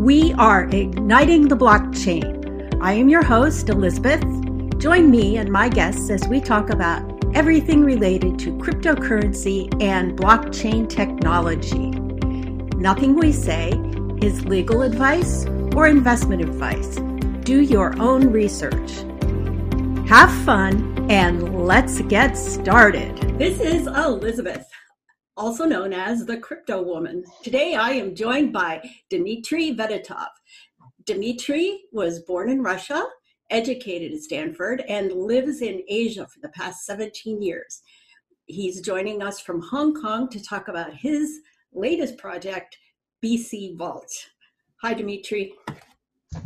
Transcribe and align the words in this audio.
We 0.00 0.32
are 0.38 0.64
igniting 0.72 1.48
the 1.48 1.58
blockchain. 1.58 2.78
I 2.80 2.94
am 2.94 3.10
your 3.10 3.22
host, 3.22 3.68
Elizabeth. 3.68 4.24
Join 4.78 5.10
me 5.10 5.36
and 5.36 5.52
my 5.52 5.68
guests 5.68 6.08
as 6.08 6.26
we 6.26 6.40
talk 6.40 6.70
about 6.70 7.02
everything 7.36 7.84
related 7.84 8.38
to 8.38 8.56
cryptocurrency 8.56 9.70
and 9.82 10.18
blockchain 10.18 10.88
technology. 10.88 11.90
Nothing 12.78 13.14
we 13.14 13.30
say 13.30 13.72
is 14.22 14.46
legal 14.46 14.80
advice 14.80 15.44
or 15.76 15.86
investment 15.86 16.40
advice. 16.40 16.96
Do 17.44 17.60
your 17.60 17.94
own 18.00 18.32
research. 18.32 19.04
Have 20.08 20.32
fun 20.46 21.10
and 21.10 21.66
let's 21.66 22.00
get 22.00 22.38
started. 22.38 23.18
This 23.38 23.60
is 23.60 23.86
Elizabeth 23.86 24.69
also 25.40 25.64
known 25.64 25.94
as 25.94 26.26
the 26.26 26.36
Crypto 26.36 26.82
Woman. 26.82 27.24
Today 27.42 27.74
I 27.74 27.92
am 27.92 28.14
joined 28.14 28.52
by 28.52 28.86
Dmitry 29.08 29.74
Fedotov. 29.74 30.28
Dmitry 31.06 31.84
was 31.92 32.20
born 32.24 32.50
in 32.50 32.62
Russia, 32.62 33.06
educated 33.48 34.12
at 34.12 34.20
Stanford, 34.20 34.84
and 34.86 35.10
lives 35.10 35.62
in 35.62 35.82
Asia 35.88 36.26
for 36.26 36.40
the 36.40 36.50
past 36.50 36.84
17 36.84 37.40
years. 37.40 37.80
He's 38.44 38.82
joining 38.82 39.22
us 39.22 39.40
from 39.40 39.62
Hong 39.62 39.94
Kong 39.94 40.28
to 40.28 40.44
talk 40.44 40.68
about 40.68 40.92
his 40.92 41.40
latest 41.72 42.18
project, 42.18 42.76
BC 43.24 43.78
Vault. 43.78 44.12
Hi, 44.82 44.92
Dmitry. 44.92 45.54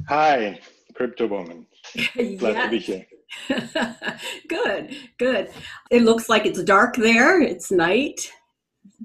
Hi, 0.09 0.61
Crypto 0.95 1.27
Woman. 1.27 1.67
Glad 2.39 2.63
to 2.63 2.71
be 2.71 2.79
here. 2.79 3.07
good, 4.49 4.97
good. 5.19 5.51
It 5.91 6.03
looks 6.03 6.29
like 6.29 6.47
it's 6.47 6.63
dark 6.63 6.95
there. 6.95 7.43
It's 7.43 7.73
night. 7.73 8.31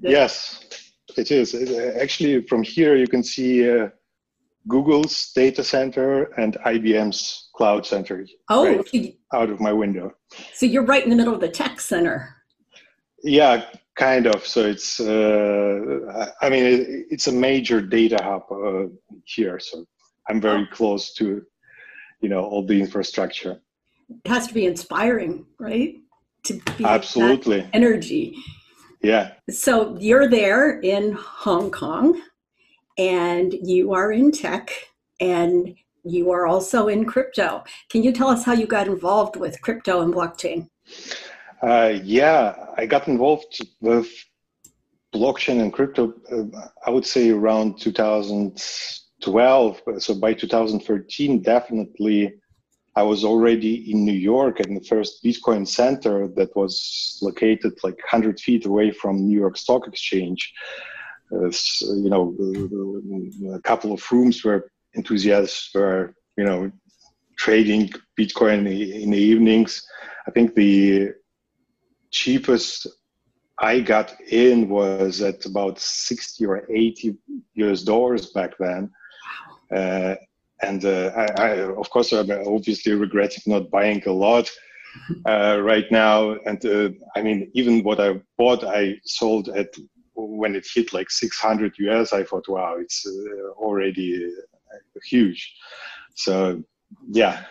Yes, 0.02 0.64
it 1.16 1.30
is. 1.30 1.54
Uh, 1.54 1.98
actually, 2.00 2.42
from 2.46 2.62
here 2.62 2.96
you 2.96 3.06
can 3.06 3.22
see 3.22 3.68
uh, 3.68 3.88
Google's 4.68 5.32
data 5.32 5.64
center 5.64 6.24
and 6.38 6.56
IBM's 6.66 7.50
cloud 7.54 7.86
center 7.86 8.26
oh, 8.48 8.66
right 8.66 8.88
so 8.88 9.08
out 9.34 9.50
of 9.50 9.60
my 9.60 9.72
window. 9.72 10.12
So 10.54 10.66
you're 10.66 10.84
right 10.84 11.02
in 11.02 11.10
the 11.10 11.16
middle 11.16 11.34
of 11.34 11.40
the 11.40 11.48
tech 11.48 11.80
center. 11.80 12.36
Yeah, 13.22 13.64
kind 13.96 14.26
of. 14.26 14.46
So 14.46 14.64
it's, 14.66 15.00
uh, 15.00 16.32
I 16.40 16.48
mean, 16.48 16.64
it, 16.64 17.06
it's 17.10 17.26
a 17.26 17.32
major 17.32 17.80
data 17.80 18.18
hub 18.22 18.44
uh, 18.50 18.88
here. 19.24 19.58
So 19.58 19.84
I'm 20.28 20.40
very 20.40 20.62
oh. 20.70 20.74
close 20.74 21.12
to, 21.14 21.42
you 22.20 22.28
know, 22.28 22.44
all 22.44 22.64
the 22.64 22.80
infrastructure. 22.80 23.60
It 24.08 24.28
has 24.28 24.46
to 24.48 24.54
be 24.54 24.66
inspiring, 24.66 25.46
right? 25.58 25.96
To 26.44 26.54
be 26.76 26.84
absolutely 26.84 27.68
energy. 27.72 28.34
Yeah. 29.02 29.32
So 29.50 29.96
you're 29.98 30.28
there 30.28 30.78
in 30.80 31.12
Hong 31.12 31.70
Kong 31.70 32.20
and 32.98 33.54
you 33.62 33.94
are 33.94 34.12
in 34.12 34.30
tech 34.30 34.70
and 35.20 35.74
you 36.04 36.30
are 36.30 36.46
also 36.46 36.88
in 36.88 37.04
crypto. 37.04 37.64
Can 37.90 38.02
you 38.02 38.12
tell 38.12 38.28
us 38.28 38.44
how 38.44 38.52
you 38.52 38.66
got 38.66 38.86
involved 38.86 39.36
with 39.36 39.60
crypto 39.62 40.02
and 40.02 40.12
blockchain? 40.12 40.68
Uh, 41.62 41.98
yeah, 42.02 42.66
I 42.76 42.84
got 42.86 43.08
involved 43.08 43.58
with 43.80 44.08
blockchain 45.14 45.60
and 45.60 45.72
crypto, 45.72 46.12
uh, 46.32 46.44
I 46.86 46.90
would 46.90 47.06
say 47.06 47.30
around 47.30 47.80
2012. 47.80 49.82
So 49.98 50.14
by 50.14 50.34
2013, 50.34 51.42
definitely 51.42 52.34
I 52.96 53.02
was 53.02 53.24
already 53.24 53.90
in 53.92 54.04
New 54.04 54.12
York 54.12 54.60
in 54.60 54.74
the 54.74 54.80
first 54.80 55.22
Bitcoin 55.24 55.66
center 55.66 56.28
that 56.28 56.54
was 56.56 57.18
located 57.22 57.78
like 57.84 57.96
100 57.96 58.40
feet 58.40 58.66
away 58.66 58.90
from 58.90 59.26
New 59.26 59.38
York 59.38 59.56
Stock 59.56 59.86
Exchange. 59.86 60.52
Uh, 61.32 61.50
you 61.82 62.10
know, 62.10 62.34
a 63.54 63.60
couple 63.60 63.92
of 63.92 64.02
rooms 64.10 64.44
where 64.44 64.64
enthusiasts 64.96 65.70
were, 65.72 66.14
you 66.36 66.44
know, 66.44 66.70
trading 67.38 67.88
Bitcoin 68.18 68.58
in 69.02 69.10
the 69.10 69.18
evenings. 69.18 69.86
I 70.26 70.32
think 70.32 70.54
the 70.54 71.12
cheapest 72.10 72.88
I 73.58 73.80
got 73.80 74.20
in 74.22 74.68
was 74.68 75.20
at 75.20 75.44
about 75.46 75.78
60 75.78 76.46
or 76.46 76.66
80 76.68 77.16
US 77.54 77.82
dollars 77.82 78.32
back 78.32 78.52
then. 78.58 78.90
Uh, 79.74 80.16
and 80.62 80.84
uh, 80.84 81.12
I, 81.16 81.42
I, 81.42 81.50
of 81.60 81.90
course, 81.90 82.12
I'm 82.12 82.30
obviously 82.30 82.92
regretting 82.92 83.42
not 83.46 83.70
buying 83.70 84.02
a 84.06 84.12
lot 84.12 84.50
uh, 85.26 85.60
right 85.62 85.86
now. 85.90 86.36
And 86.46 86.64
uh, 86.64 86.90
I 87.16 87.22
mean, 87.22 87.50
even 87.54 87.82
what 87.82 88.00
I 88.00 88.20
bought, 88.36 88.64
I 88.64 88.96
sold 89.04 89.48
at 89.48 89.74
when 90.14 90.54
it 90.54 90.66
hit 90.72 90.92
like 90.92 91.10
600 91.10 91.74
US. 91.78 92.12
I 92.12 92.24
thought, 92.24 92.48
wow, 92.48 92.76
it's 92.78 93.06
uh, 93.06 93.50
already 93.52 94.26
uh, 94.26 95.00
huge. 95.04 95.54
So, 96.14 96.62
yeah, 97.10 97.44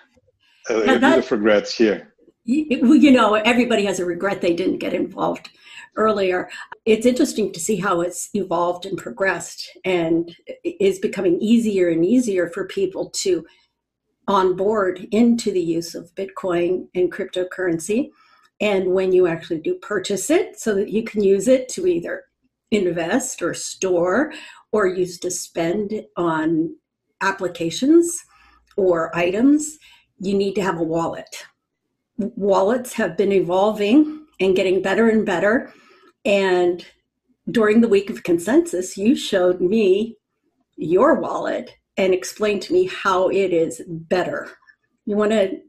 a, 0.70 0.76
a 0.76 1.00
bit 1.00 1.20
of 1.20 1.32
regrets 1.32 1.76
here. 1.76 2.14
You 2.46 3.12
know, 3.12 3.36
everybody 3.36 3.86
has 3.86 4.00
a 4.00 4.06
regret 4.06 4.42
they 4.42 4.54
didn't 4.54 4.80
get 4.80 4.94
involved 4.94 5.50
earlier. 5.96 6.50
It's 6.86 7.06
interesting 7.06 7.52
to 7.54 7.60
see 7.60 7.78
how 7.78 8.02
it's 8.02 8.30
evolved 8.34 8.86
and 8.86 8.98
progressed 8.98 9.70
and 9.86 10.36
is 10.64 11.00
becoming 11.00 11.40
easier 11.42 11.90
and 11.90 12.06
easier 12.06 12.50
for 12.50 12.66
people 12.66 13.10
to 13.12 13.46
onboard 14.28 15.08
into 15.12 15.52
the 15.52 15.62
use 15.62 15.96
of 15.96 16.14
Bitcoin 16.16 16.88
and 16.94 17.12
cryptocurrency. 17.12 18.10
And 18.62 18.94
when 18.94 19.12
you 19.12 19.26
actually 19.26 19.62
do 19.62 19.76
purchase 19.76 20.30
it, 20.30 20.60
so 20.60 20.76
that 20.76 20.90
you 20.90 21.04
can 21.04 21.24
use 21.24 21.48
it 21.48 21.70
to 21.70 21.88
either 21.88 22.26
invest 22.72 23.42
or 23.42 23.54
store 23.54 24.34
or 24.72 24.86
use 24.86 25.18
to 25.20 25.32
spend 25.32 26.06
on 26.16 26.76
applications 27.22 28.24
or 28.78 29.16
items, 29.16 29.78
you 30.20 30.38
need 30.38 30.54
to 30.56 30.62
have 30.62 30.80
a 30.80 30.84
wallet. 30.84 31.46
Wallets 32.18 32.94
have 32.94 33.18
been 33.18 33.32
evolving 33.32 34.26
and 34.40 34.56
getting 34.56 34.82
better 34.82 35.10
and 35.10 35.26
better. 35.26 35.74
And 36.26 36.86
during 37.50 37.82
the 37.82 37.88
week 37.88 38.10
of 38.10 38.24
consensus, 38.24 38.98
you 38.98 39.16
showed 39.16 39.62
me 39.62 40.18
your 40.78 41.16
wallet 41.16 41.72
and 41.98 42.14
explained 42.14 42.62
to 42.64 42.74
me 42.74 42.86
how 42.88 43.30
it 43.30 43.52
is 43.52 43.82
better. 43.88 44.52
You 45.06 45.18
want 45.18 45.32
to 45.32 45.60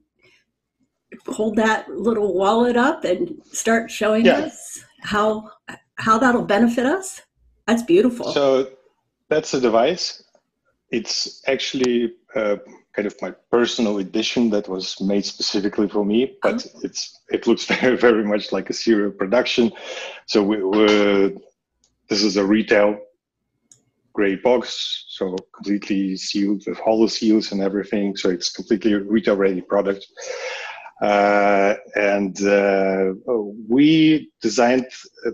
hold 1.26 1.56
that 1.56 1.88
little 1.88 2.34
wallet 2.34 2.76
up 2.76 3.04
and 3.04 3.41
start 3.50 3.91
showing 3.91 4.26
yeah. 4.26 4.38
us 4.38 4.84
how 5.03 5.50
how 5.97 6.19
that'll 6.19 6.44
benefit 6.44 6.86
us? 6.86 7.22
That's 7.66 7.82
beautiful. 7.82 8.32
So 8.32 8.70
that's 9.28 9.53
a 9.54 9.60
device. 9.60 10.22
It's 10.91 11.42
actually 11.47 12.14
uh, 12.34 12.56
kind 12.94 13.06
of 13.06 13.14
my 13.22 13.32
personal 13.50 13.98
edition 13.98 14.50
that 14.50 14.68
was 14.68 15.00
made 15.00 15.24
specifically 15.24 15.88
for 15.88 16.04
me, 16.04 16.36
but 16.42 16.66
oh. 16.74 16.80
it's 16.82 17.20
it 17.30 17.46
looks 17.46 17.64
very 17.80 17.96
very 17.96 18.24
much 18.24 18.52
like 18.52 18.70
a 18.70 18.74
serial 18.74 19.10
production. 19.10 19.72
So 20.26 20.42
we, 20.42 20.62
we 20.62 21.38
this 22.08 22.22
is 22.22 22.36
a 22.36 22.44
retail 22.44 22.98
grade 24.12 24.42
box, 24.42 25.04
so 25.08 25.36
completely 25.54 26.16
sealed 26.16 26.62
with 26.66 26.78
hollow 26.78 27.06
seals 27.06 27.52
and 27.52 27.62
everything. 27.62 28.16
So 28.16 28.28
it's 28.30 28.50
completely 28.50 28.94
retail 28.94 29.36
ready 29.36 29.60
product. 29.60 30.06
Uh, 31.00 31.74
and 31.94 32.42
uh, 32.42 33.14
we 33.68 34.30
designed 34.42 34.86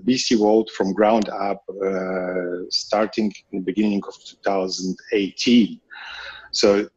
BC 0.05 0.39
Vault 0.39 0.71
from 0.71 0.93
ground 0.93 1.28
up, 1.28 1.65
uh, 1.84 2.69
starting 2.71 3.33
in 3.50 3.59
the 3.59 3.65
beginning 3.65 4.00
of 4.06 4.15
2018. 4.25 5.81
So 6.53 6.89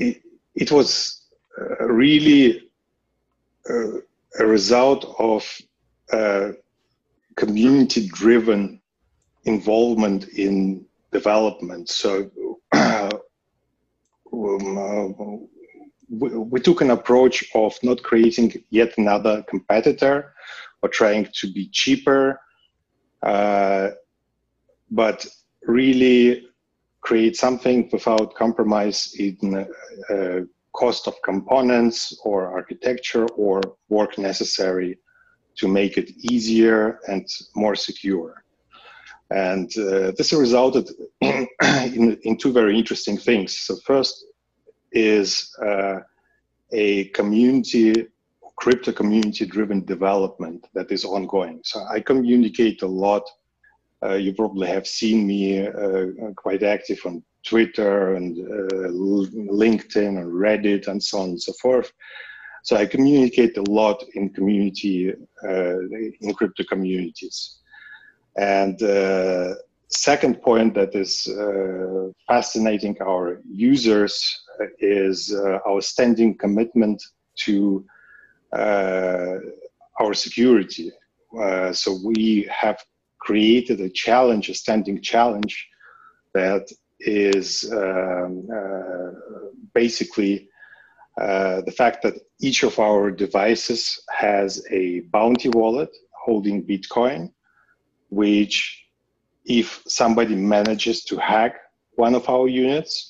it, 0.00 0.22
it 0.54 0.72
was 0.72 1.22
uh, 1.60 1.84
really 1.86 2.70
uh, 3.68 3.98
a 4.38 4.46
result 4.46 5.14
of 5.18 5.46
uh, 6.12 6.52
community 7.36 8.08
driven 8.08 8.80
involvement 9.44 10.28
in 10.28 10.84
development. 11.12 11.88
So 11.88 12.30
um, 12.72 13.10
uh, 14.32 15.36
we, 16.08 16.28
we, 16.30 16.60
took 16.60 16.80
an 16.80 16.90
approach 16.90 17.44
of 17.54 17.76
not 17.82 18.02
creating 18.02 18.64
yet 18.70 18.96
another 18.98 19.44
competitor 19.48 20.34
or 20.82 20.88
trying 20.88 21.28
to 21.34 21.52
be 21.52 21.68
cheaper, 21.68 22.40
uh, 23.22 23.90
but 24.90 25.26
really 25.62 26.49
create 27.00 27.36
something 27.36 27.88
without 27.92 28.34
compromise 28.34 29.14
in 29.18 29.66
uh, 30.10 30.40
cost 30.72 31.06
of 31.08 31.14
components 31.22 32.18
or 32.24 32.46
architecture 32.46 33.26
or 33.36 33.60
work 33.88 34.18
necessary 34.18 34.98
to 35.56 35.68
make 35.68 35.96
it 35.98 36.10
easier 36.32 37.00
and 37.08 37.26
more 37.54 37.74
secure. 37.74 38.44
And 39.30 39.70
uh, 39.78 40.12
this 40.16 40.32
resulted 40.32 40.90
in, 41.20 42.18
in, 42.22 42.36
two 42.36 42.52
very 42.52 42.76
interesting 42.78 43.16
things. 43.16 43.58
So 43.58 43.76
first 43.84 44.26
is 44.92 45.54
uh, 45.64 46.00
a 46.72 47.04
community, 47.10 48.06
crypto 48.56 48.92
community 48.92 49.46
driven 49.46 49.84
development 49.84 50.66
that 50.74 50.90
is 50.90 51.04
ongoing. 51.04 51.60
So 51.64 51.84
I 51.84 52.00
communicate 52.00 52.82
a 52.82 52.86
lot 52.86 53.22
Uh, 53.22 53.39
you 54.08 54.32
probably 54.34 54.68
have 54.68 54.86
seen 54.86 55.26
me 55.26 55.66
uh, 55.66 56.06
quite 56.36 56.62
active 56.62 57.00
on 57.04 57.22
Twitter 57.44 58.14
and 58.14 58.38
uh, 58.38 58.88
LinkedIn 58.88 60.18
and 60.20 60.32
Reddit 60.32 60.88
and 60.88 61.02
so 61.02 61.20
on 61.20 61.30
and 61.30 61.42
so 61.42 61.52
forth. 61.54 61.92
So 62.62 62.76
I 62.76 62.86
communicate 62.86 63.56
a 63.56 63.62
lot 63.62 64.02
in 64.14 64.30
community, 64.30 65.12
in 65.42 66.34
crypto 66.34 66.64
communities. 66.64 67.60
And 68.36 68.80
uh, 68.82 69.54
second 69.88 70.40
point 70.42 70.74
that 70.74 70.94
is 70.94 71.26
uh, 71.26 72.10
fascinating 72.26 72.96
our 73.02 73.40
users 73.50 74.44
is 74.78 75.34
uh, 75.34 75.58
our 75.66 75.80
standing 75.80 76.36
commitment 76.36 77.02
to 77.44 77.84
our 78.52 80.14
security. 80.14 80.90
so 81.72 81.98
we 82.04 82.48
have 82.50 82.78
created 83.20 83.80
a 83.80 83.88
challenge, 83.88 84.48
a 84.48 84.54
standing 84.54 85.00
challenge 85.00 85.68
that 86.34 86.70
is 87.00 87.70
um, 87.72 88.48
uh, 88.54 89.10
basically 89.74 90.48
uh, 91.20 91.60
the 91.62 91.72
fact 91.72 92.02
that 92.02 92.14
each 92.40 92.62
of 92.62 92.78
our 92.78 93.10
devices 93.10 94.00
has 94.10 94.64
a 94.70 95.00
bounty 95.12 95.48
wallet 95.50 95.90
holding 96.12 96.62
Bitcoin, 96.64 97.30
which 98.10 98.84
if 99.44 99.82
somebody 99.86 100.34
manages 100.34 101.04
to 101.04 101.16
hack 101.16 101.56
one 101.94 102.14
of 102.14 102.28
our 102.28 102.48
units, 102.48 103.09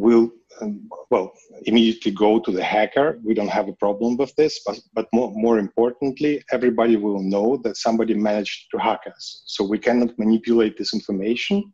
will 0.00 0.30
um, 0.60 0.88
well 1.10 1.32
immediately 1.70 2.12
go 2.12 2.40
to 2.40 2.50
the 2.50 2.62
hacker. 2.62 3.18
We 3.24 3.34
don't 3.34 3.56
have 3.58 3.68
a 3.68 3.78
problem 3.84 4.16
with 4.16 4.34
this, 4.36 4.60
but 4.66 4.78
but 4.94 5.06
more, 5.12 5.30
more 5.34 5.58
importantly, 5.58 6.42
everybody 6.56 6.96
will 6.96 7.22
know 7.22 7.48
that 7.64 7.76
somebody 7.76 8.14
managed 8.14 8.58
to 8.72 8.78
hack 8.78 9.02
us. 9.14 9.42
So 9.46 9.64
we 9.64 9.78
cannot 9.78 10.18
manipulate 10.18 10.76
this 10.76 10.92
information, 10.94 11.72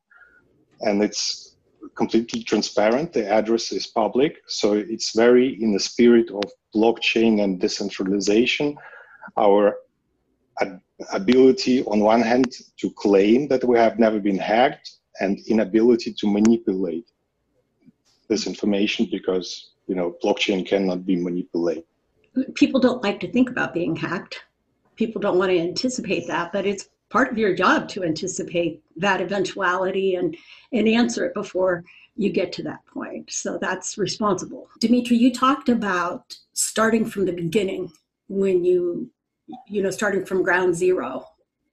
and 0.81 1.02
it's 1.02 1.56
completely 1.96 2.43
transparent. 2.43 3.12
The 3.12 3.26
address 3.38 3.73
is 3.73 3.87
public, 3.87 4.32
so 4.61 4.75
it's 4.75 5.11
very 5.25 5.62
in 5.62 5.73
the 5.73 5.84
spirit 5.90 6.28
of 6.31 6.44
blockchain 6.75 7.43
and 7.43 7.61
decentralization. 7.61 8.76
Our 9.37 9.76
ability, 11.12 11.84
on 11.84 12.00
one 12.00 12.23
hand, 12.23 12.50
to 12.81 12.90
claim 13.05 13.49
that 13.49 13.62
we 13.64 13.76
have 13.78 13.99
never 13.99 14.19
been 14.28 14.38
hacked, 14.38 14.88
and 15.20 15.38
inability 15.46 16.14
to 16.20 16.26
manipulate 16.38 17.08
this 18.28 18.46
information 18.46 19.08
because 19.11 19.70
you 19.87 19.94
know 19.94 20.17
blockchain 20.23 20.67
cannot 20.67 21.05
be 21.06 21.17
manipulated. 21.17 21.84
People 22.55 22.81
don't 22.81 23.02
like 23.02 23.20
to 23.20 23.31
think 23.31 23.50
about 23.50 23.73
being 23.73 23.96
hacked. 23.96 24.44
People 24.96 25.20
don't 25.20 25.38
want 25.38 25.50
to 25.50 25.58
anticipate 25.58 26.26
that 26.26 26.52
but 26.52 26.67
it's 26.67 26.88
part 27.08 27.31
of 27.31 27.38
your 27.38 27.55
job 27.55 27.88
to 27.88 28.05
anticipate 28.05 28.82
that 28.96 29.20
eventuality 29.20 30.14
and 30.17 30.37
and 30.73 30.88
answer 30.88 31.25
it 31.26 31.34
before 31.34 31.84
you 32.17 32.31
get 32.32 32.50
to 32.50 32.62
that 32.62 32.84
point. 32.87 33.31
So 33.31 33.58
that's 33.61 33.99
responsible. 33.99 34.69
Dimitri 34.81 35.17
you 35.17 35.32
talked 35.32 35.69
about 35.69 36.37
starting 36.52 37.05
from 37.05 37.26
the 37.26 37.32
beginning 37.32 37.93
when 38.28 38.64
you 38.64 39.11
you 39.69 39.82
know 39.82 39.90
starting 39.90 40.25
from 40.25 40.43
ground 40.43 40.75
zero 40.75 41.26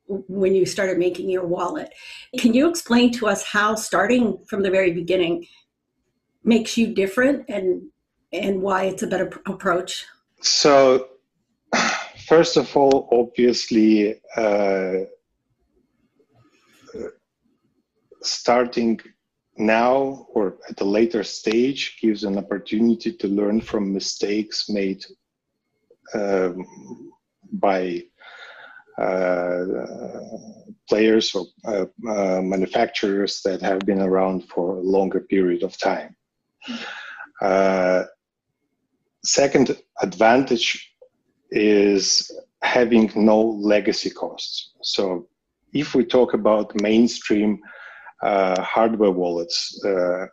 when 0.07 0.53
you 0.53 0.65
started 0.65 0.97
making 0.97 1.29
your 1.29 1.45
wallet. 1.45 1.91
Can 2.37 2.53
you 2.53 2.69
explain 2.69 3.11
to 3.13 3.27
us 3.27 3.43
how 3.43 3.75
starting 3.75 4.37
from 4.45 4.61
the 4.61 4.69
very 4.69 4.91
beginning 4.91 5.47
makes 6.43 6.77
you 6.77 6.93
different 6.93 7.45
and 7.49 7.83
and 8.31 8.61
why 8.61 8.85
it's 8.85 9.03
a 9.03 9.07
better 9.07 9.27
pr- 9.27 9.51
approach? 9.51 10.05
So, 10.41 11.09
first 12.27 12.57
of 12.57 12.75
all, 12.75 13.07
obviously, 13.11 14.19
uh, 14.35 14.93
starting 18.21 18.99
now 19.57 20.25
or 20.33 20.57
at 20.69 20.81
a 20.81 20.83
later 20.83 21.23
stage 21.23 21.97
gives 22.01 22.23
an 22.23 22.37
opportunity 22.37 23.13
to 23.13 23.27
learn 23.27 23.61
from 23.61 23.93
mistakes 23.93 24.67
made 24.69 25.05
um, 26.15 26.65
by 27.51 28.03
uh, 28.97 29.65
players 30.89 31.33
or 31.35 31.45
uh, 31.65 31.85
uh, 32.09 32.41
manufacturers 32.41 33.41
that 33.43 33.61
have 33.61 33.79
been 33.79 34.01
around 34.01 34.47
for 34.49 34.77
a 34.77 34.81
longer 34.81 35.19
period 35.19 35.63
of 35.63 35.77
time. 35.77 36.15
Uh, 37.41 38.03
second 39.23 39.77
advantage 40.01 40.93
is 41.51 42.31
having 42.61 43.11
no 43.15 43.41
legacy 43.41 44.09
costs. 44.09 44.73
So 44.81 45.27
if 45.73 45.95
we 45.95 46.05
talk 46.05 46.33
about 46.33 46.79
mainstream 46.81 47.59
uh, 48.21 48.61
hardware 48.61 49.11
wallets, 49.11 49.83
uh, 49.85 50.27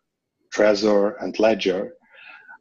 Trezor 0.55 1.15
and 1.21 1.39
Ledger, 1.39 1.93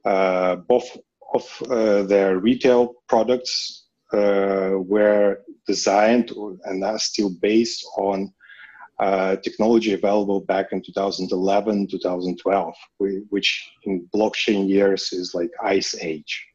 uh, 0.05 0.55
both 0.55 0.97
of 1.33 1.63
uh, 1.69 2.03
their 2.03 2.39
retail 2.39 2.95
products 3.07 3.87
uh, 4.13 4.71
were 4.75 5.39
designed 5.67 6.31
and 6.65 6.83
are 6.83 6.99
still 6.99 7.31
based 7.41 7.85
on 7.97 8.33
uh, 8.99 9.37
technology 9.37 9.93
available 9.93 10.41
back 10.41 10.71
in 10.71 10.81
2011, 10.81 11.87
2012, 11.87 12.73
which 13.29 13.71
in 13.83 14.07
blockchain 14.13 14.67
years 14.67 15.13
is 15.13 15.33
like 15.33 15.49
ice 15.63 15.95
age. 16.01 16.45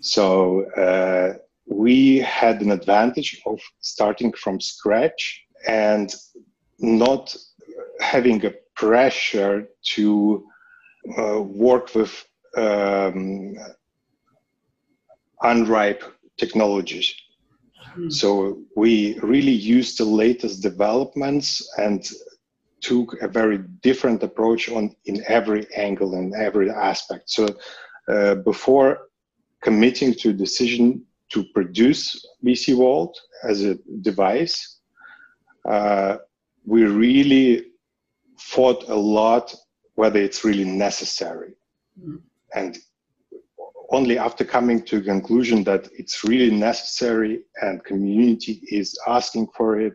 So 0.00 0.64
uh, 0.72 1.34
we 1.66 2.18
had 2.18 2.62
an 2.62 2.72
advantage 2.72 3.40
of 3.46 3.60
starting 3.80 4.32
from 4.32 4.60
scratch 4.60 5.44
and 5.68 6.14
not 6.78 7.36
having 8.00 8.44
a 8.46 8.54
pressure 8.74 9.68
to 9.94 10.44
uh, 11.18 11.42
work 11.42 11.94
with 11.94 12.24
um, 12.56 13.54
unripe 15.42 16.02
technologies 16.38 17.14
Hmm. 17.94 18.10
So 18.10 18.62
we 18.76 19.18
really 19.20 19.52
used 19.52 19.98
the 19.98 20.04
latest 20.04 20.62
developments 20.62 21.68
and 21.78 22.08
took 22.80 23.20
a 23.22 23.28
very 23.28 23.58
different 23.82 24.22
approach 24.22 24.68
on 24.68 24.94
in 25.04 25.22
every 25.28 25.66
angle 25.76 26.14
and 26.14 26.34
every 26.34 26.70
aspect. 26.70 27.30
So 27.30 27.48
uh, 28.08 28.36
before 28.36 29.08
committing 29.62 30.14
to 30.14 30.30
a 30.30 30.32
decision 30.32 31.04
to 31.30 31.44
produce 31.54 32.26
BC 32.44 32.76
Vault 32.76 33.18
as 33.44 33.64
a 33.64 33.78
device, 34.02 34.80
uh, 35.68 36.16
we 36.66 36.84
really 36.84 37.66
fought 38.38 38.88
a 38.88 38.94
lot 38.94 39.54
whether 39.94 40.20
it's 40.20 40.44
really 40.44 40.64
necessary. 40.64 41.54
Mm. 42.00 42.20
And 42.54 42.78
only 43.92 44.18
after 44.18 44.44
coming 44.44 44.82
to 44.82 44.96
a 44.96 45.02
conclusion 45.02 45.62
that 45.64 45.88
it's 45.96 46.24
really 46.24 46.50
necessary 46.50 47.42
and 47.60 47.84
community 47.84 48.62
is 48.68 48.98
asking 49.06 49.46
for 49.54 49.78
it 49.78 49.92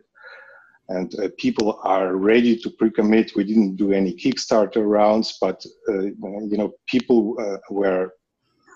and 0.88 1.14
uh, 1.20 1.28
people 1.36 1.80
are 1.82 2.16
ready 2.16 2.56
to 2.56 2.70
pre-commit. 2.70 3.32
We 3.36 3.44
didn't 3.44 3.76
do 3.76 3.92
any 3.92 4.14
kickstarter 4.14 4.88
rounds 4.88 5.36
but 5.40 5.64
uh, 5.88 6.00
you 6.02 6.56
know 6.56 6.72
people 6.86 7.36
uh, 7.40 7.58
were 7.70 8.14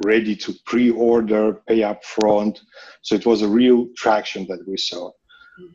ready 0.05 0.35
to 0.35 0.52
pre-order 0.67 1.62
pay 1.69 1.85
up 1.85 2.05
front 2.05 2.61
so 3.02 3.14
it 3.14 3.25
was 3.25 3.43
a 3.43 3.49
real 3.49 3.88
traction 3.97 4.47
that 4.49 4.67
we 4.67 4.76
saw. 4.76 5.11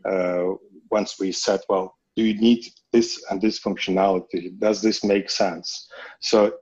Uh, 0.05 0.55
once 0.91 1.19
we 1.19 1.31
said 1.31 1.61
well 1.69 1.97
do 2.17 2.23
you 2.23 2.35
need 2.41 2.65
this 2.91 3.23
and 3.29 3.39
this 3.39 3.59
functionality? 3.59 4.57
Does 4.59 4.81
this 4.81 5.03
make 5.03 5.29
sense? 5.29 5.87
So 6.19 6.53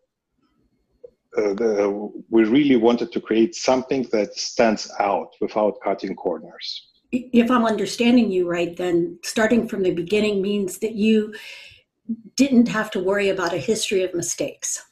uh, 1.37 1.53
the, 1.53 2.11
we 2.29 2.43
really 2.45 2.75
wanted 2.75 3.11
to 3.11 3.21
create 3.21 3.55
something 3.55 4.07
that 4.11 4.35
stands 4.35 4.91
out 4.99 5.35
without 5.41 5.79
cutting 5.83 6.15
corners. 6.15 6.87
If 7.11 7.49
I'm 7.49 7.65
understanding 7.65 8.31
you 8.31 8.49
right, 8.49 8.75
then 8.75 9.19
starting 9.23 9.67
from 9.67 9.83
the 9.83 9.91
beginning 9.91 10.41
means 10.41 10.79
that 10.79 10.95
you 10.95 11.33
didn't 12.35 12.67
have 12.67 12.91
to 12.91 12.99
worry 12.99 13.29
about 13.29 13.53
a 13.53 13.57
history 13.57 14.03
of 14.03 14.13
mistakes 14.13 14.83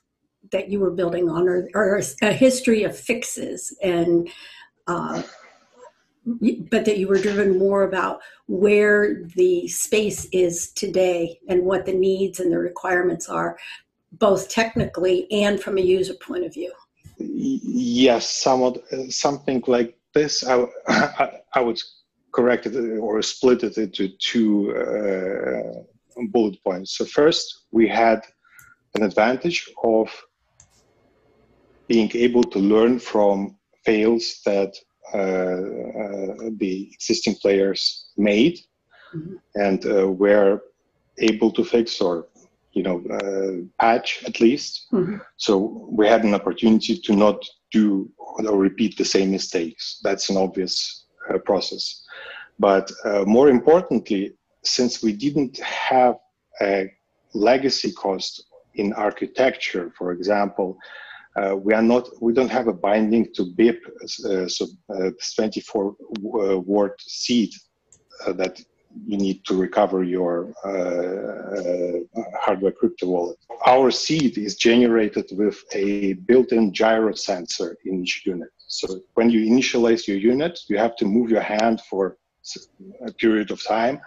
that 0.52 0.70
you 0.70 0.80
were 0.80 0.92
building 0.92 1.30
on 1.30 1.48
or, 1.48 1.68
or 1.74 2.02
a 2.22 2.34
history 2.34 2.84
of 2.84 2.98
fixes 2.98 3.76
and 3.82 4.30
uh, 4.88 5.22
but 6.26 6.86
that 6.86 6.98
you 6.98 7.08
were 7.08 7.18
driven 7.18 7.58
more 7.58 7.84
about 7.84 8.22
where 8.48 9.24
the 9.36 9.68
space 9.68 10.26
is 10.32 10.72
today 10.72 11.38
and 11.50 11.64
what 11.64 11.86
the 11.86 11.94
needs 11.94 12.40
and 12.40 12.52
the 12.52 12.58
requirements 12.58 13.28
are 13.28 13.58
both 14.20 14.50
technically 14.50 15.32
and 15.32 15.60
from 15.60 15.77
a 15.77 15.82
user 15.82 16.13
point 16.13 16.46
of 16.46 16.53
view? 16.53 16.72
Yes, 17.17 18.29
somewhat 18.29 18.84
something 19.10 19.63
like 19.67 19.98
this. 20.13 20.46
I, 20.46 20.65
I, 20.88 21.39
I 21.53 21.62
would 21.62 21.79
correct 22.34 22.65
it 22.65 22.75
or 23.00 23.22
split 23.22 23.63
it 23.63 23.77
into 23.77 24.10
two 24.20 24.75
uh, 24.75 26.24
bullet 26.32 26.58
points. 26.63 26.98
So 26.98 27.05
first, 27.05 27.65
we 27.72 27.88
had 27.88 28.22
an 28.96 29.03
advantage 29.03 29.70
of 29.84 30.10
being 31.88 32.12
able 32.13 32.43
to 32.43 32.60
learn 32.60 33.00
from 33.00 33.58
fails 33.86 34.39
that 34.46 34.74
uh, 35.13 35.17
uh, 35.17 36.50
the 36.58 36.89
existing 36.93 37.36
players 37.36 38.10
made. 38.17 38.60
mm-hmm. 39.13 39.36
and 39.55 39.86
uh, 39.86 40.08
were 40.08 40.62
able 41.20 41.51
to 41.51 41.63
fix 41.63 42.01
or 42.01 42.27
you 42.74 42.84
know 42.84 43.03
uh, 43.18 43.65
patch 43.80 44.24
at 44.25 44.39
least. 44.39 44.88
Mm-hmm. 44.92 45.18
So 45.38 45.88
we 45.92 46.08
had 46.08 46.24
an 46.24 46.34
opportunity 46.34 46.98
to 46.98 47.15
not 47.15 47.44
do 47.72 48.10
or 48.20 48.58
repeat 48.58 48.98
the 48.98 49.06
same 49.06 49.32
mistakes. 49.32 50.00
That's 50.03 50.30
an 50.30 50.38
obvious 50.38 51.06
uh, 51.30 51.38
process. 51.39 52.03
But 52.60 52.92
uh, 53.06 53.24
more 53.25 53.50
importantly, 53.50 54.34
since 54.63 55.03
we 55.03 55.13
didn't 55.13 55.58
have 55.60 56.15
a 56.62 56.92
legacy 57.34 57.92
cost 57.92 58.44
in 58.75 58.94
architecture, 58.94 59.92
for 59.98 60.12
example, 60.12 60.77
uh, 61.36 61.56
we 61.56 61.74
are 61.74 61.82
not 61.82 62.08
we 62.22 62.32
don't 62.34 62.51
have 62.51 62.68
a 62.68 62.74
binding 62.74 63.27
to 63.34 63.53
BIP, 63.58 63.80
uh, 64.25 64.48
so 64.48 64.68
uh, 64.94 65.10
24 65.36 65.96
uh, 65.96 66.60
word 66.60 66.94
seed 67.00 67.51
uh, 68.25 68.34
that 68.34 68.62
you 69.06 69.18
need 69.18 69.44
to 69.46 69.56
recover 69.56 70.04
your 70.04 70.54
uh, 70.64 72.22
hardware 72.40 72.72
crypto 72.72 73.08
wallet. 73.08 73.38
Our 73.66 73.92
seed 73.92 74.38
is 74.38 74.56
generated 74.56 75.26
with 75.32 75.64
a 75.74 76.14
built-in 76.14 76.74
gyro 76.74 77.14
sensor 77.14 77.78
in 77.86 78.02
each 78.04 78.24
unit. 78.26 78.50
So 78.68 79.02
when 79.14 79.30
you 79.30 79.42
initialize 79.42 80.08
your 80.08 80.18
unit, 80.18 80.60
you 80.68 80.78
have 80.78 80.96
to 80.98 81.06
move 81.06 81.30
your 81.30 81.42
hand 81.42 81.82
for 81.90 82.18
a 83.06 83.12
period 83.14 83.52
of 83.52 83.64
time 83.64 84.02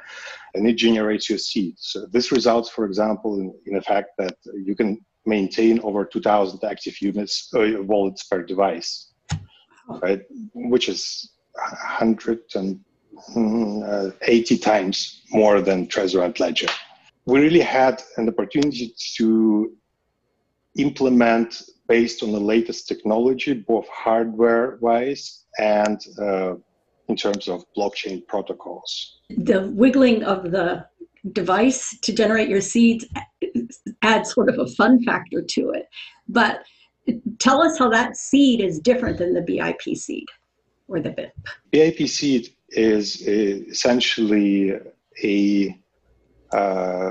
and 0.55 0.69
it 0.69 0.75
generates 0.75 1.29
your 1.31 1.39
seed. 1.39 1.75
So 1.79 2.07
this 2.07 2.33
results, 2.33 2.69
for 2.69 2.85
example, 2.85 3.41
in, 3.41 3.55
in 3.67 3.75
the 3.75 3.83
fact 3.83 4.11
that 4.19 4.37
you 4.55 4.75
can 4.75 5.05
maintain 5.25 5.81
over 5.81 6.05
2000 6.05 6.63
active 6.65 7.01
units 7.01 7.51
uh, 7.55 7.83
wallets 7.83 8.25
per 8.25 8.43
device, 8.43 9.13
right? 9.89 10.23
Which 10.55 10.89
is 10.89 11.31
180 13.35 14.57
mm, 14.57 14.63
times 14.63 15.23
more 15.31 15.61
than 15.61 15.87
Trezor 15.87 16.25
and 16.25 16.39
Ledger. 16.39 16.69
We 17.25 17.41
really 17.41 17.61
had 17.61 18.03
an 18.17 18.29
opportunity 18.29 18.95
to 19.17 19.73
implement 20.77 21.63
based 21.89 22.23
on 22.23 22.33
the 22.33 22.41
latest 22.41 22.89
technology, 22.89 23.53
both 23.55 23.89
hardware 23.89 24.79
wise 24.81 25.45
and 25.59 26.01
uh, 26.21 26.55
in 27.09 27.17
terms 27.17 27.49
of 27.49 27.65
blockchain 27.77 28.27
protocols. 28.27 29.19
The 29.31 29.69
wiggling 29.71 30.25
of 30.25 30.51
the 30.51 30.87
device 31.33 31.99
to 32.01 32.13
generate 32.13 32.49
your 32.49 32.61
seeds 32.61 33.05
adds 34.03 34.33
sort 34.33 34.49
of 34.49 34.59
a 34.59 34.67
fun 34.67 35.03
factor 35.05 35.43
to 35.43 35.71
it. 35.71 35.87
But 36.29 36.65
tell 37.39 37.63
us 37.63 37.79
how 37.79 37.89
that 37.91 38.17
seed 38.17 38.61
is 38.61 38.81
different 38.81 39.19
than 39.19 39.35
the 39.35 39.41
BIP 39.41 39.97
seed 39.97 40.27
or 40.89 41.01
the 41.01 41.11
BIP. 41.11 41.31
BIP 41.73 42.09
seed 42.09 42.56
is 42.71 43.27
essentially 43.27 44.79
a 45.23 45.79
uh, 46.53 47.11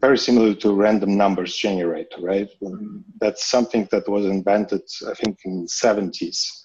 very 0.00 0.18
similar 0.18 0.54
to 0.54 0.72
random 0.72 1.16
numbers 1.16 1.54
generator, 1.56 2.20
right? 2.20 2.48
That's 3.20 3.50
something 3.50 3.86
that 3.90 4.08
was 4.08 4.24
invented, 4.24 4.82
I 5.08 5.14
think, 5.14 5.38
in 5.44 5.62
the 5.62 5.68
70s 5.68 6.60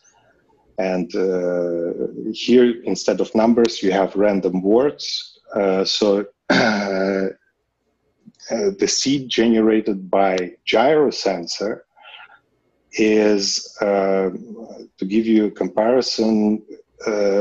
and 0.77 1.13
uh, 1.15 2.31
here, 2.33 2.81
instead 2.83 3.21
of 3.21 3.33
numbers, 3.33 3.81
you 3.81 3.91
have 3.91 4.15
random 4.15 4.61
words. 4.61 5.39
Uh, 5.53 5.85
so 5.85 6.25
uh, 6.49 7.29
the 8.49 8.87
seed 8.87 9.29
generated 9.29 10.09
by 10.09 10.53
gyro 10.65 11.11
sensor 11.11 11.85
is, 12.91 13.73
to 13.79 15.05
give 15.07 15.25
you 15.25 15.45
a 15.45 15.51
comparison, 15.51 16.61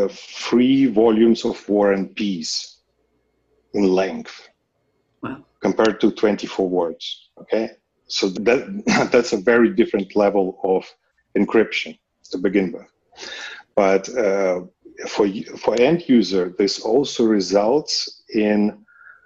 three 0.09 0.87
volumes 0.87 1.45
of 1.45 1.69
War 1.69 1.93
and 1.93 2.15
Peace 2.15 2.79
in 3.73 3.85
length 3.89 4.49
wow. 5.23 5.45
compared 5.61 6.01
to 6.01 6.13
24 6.13 6.69
words. 6.69 7.31
Okay, 7.41 7.71
so 8.07 8.29
that 8.29 9.09
that's 9.13 9.33
a 9.33 9.39
very 9.39 9.71
different 9.71 10.17
level 10.17 10.59
of 10.65 10.85
encryption 11.37 11.99
to 12.31 12.39
begin 12.39 12.73
with. 12.73 12.91
But 13.75 14.09
uh, 14.17 14.63
for 15.09 15.29
for 15.59 15.81
end 15.81 16.09
user, 16.09 16.55
this 16.59 16.81
also 16.81 17.25
results 17.25 18.23
in 18.35 18.85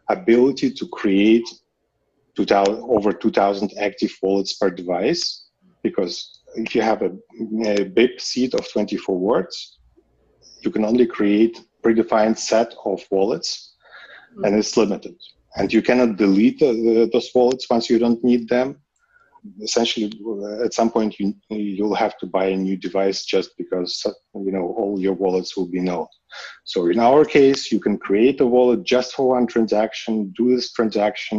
ability 0.09 0.71
to 0.73 0.89
create 0.89 1.49
2000, 2.37 2.75
over 2.89 3.13
2,000 3.13 3.73
active 3.79 4.17
wallets 4.23 4.55
per 4.55 4.71
device. 4.71 5.47
Because 5.83 6.41
if 6.55 6.75
you 6.75 6.83
have 6.83 7.03
a, 7.03 7.11
a 7.67 7.85
BIP 7.85 8.21
seed 8.21 8.55
of 8.55 8.71
24 8.73 9.19
words, 9.19 9.78
you 10.69 10.73
can 10.77 10.85
only 10.85 11.07
create 11.07 11.55
predefined 11.85 12.37
set 12.37 12.75
of 12.85 12.99
wallets, 13.11 13.51
mm-hmm. 14.33 14.45
and 14.45 14.53
it's 14.61 14.77
limited. 14.77 15.17
And 15.57 15.73
you 15.73 15.83
cannot 15.89 16.19
delete 16.25 16.59
the, 16.61 17.09
those 17.11 17.31
wallets 17.35 17.65
once 17.71 17.89
you 17.89 17.99
don't 17.99 18.23
need 18.23 18.43
them. 18.49 18.69
Essentially 19.63 20.07
uh, 20.27 20.65
at 20.67 20.75
some 20.75 20.91
point 20.91 21.19
you 21.19 21.27
you'll 21.49 22.03
have 22.05 22.19
to 22.19 22.27
buy 22.27 22.47
a 22.49 22.63
new 22.67 22.77
device 22.77 23.21
just 23.35 23.51
because 23.57 23.93
you 24.47 24.53
know 24.55 24.67
all 24.79 24.95
your 25.07 25.17
wallets 25.23 25.57
will 25.57 25.71
be 25.77 25.81
null 25.89 26.11
so 26.73 26.79
in 26.95 26.99
our 26.99 27.25
case 27.25 27.61
you 27.73 27.81
can 27.87 27.97
create 28.07 28.41
a 28.41 28.49
wallet 28.55 28.83
just 28.95 29.11
for 29.15 29.25
one 29.37 29.47
transaction 29.47 30.13
do 30.37 30.45
this 30.55 30.73
transaction 30.73 31.39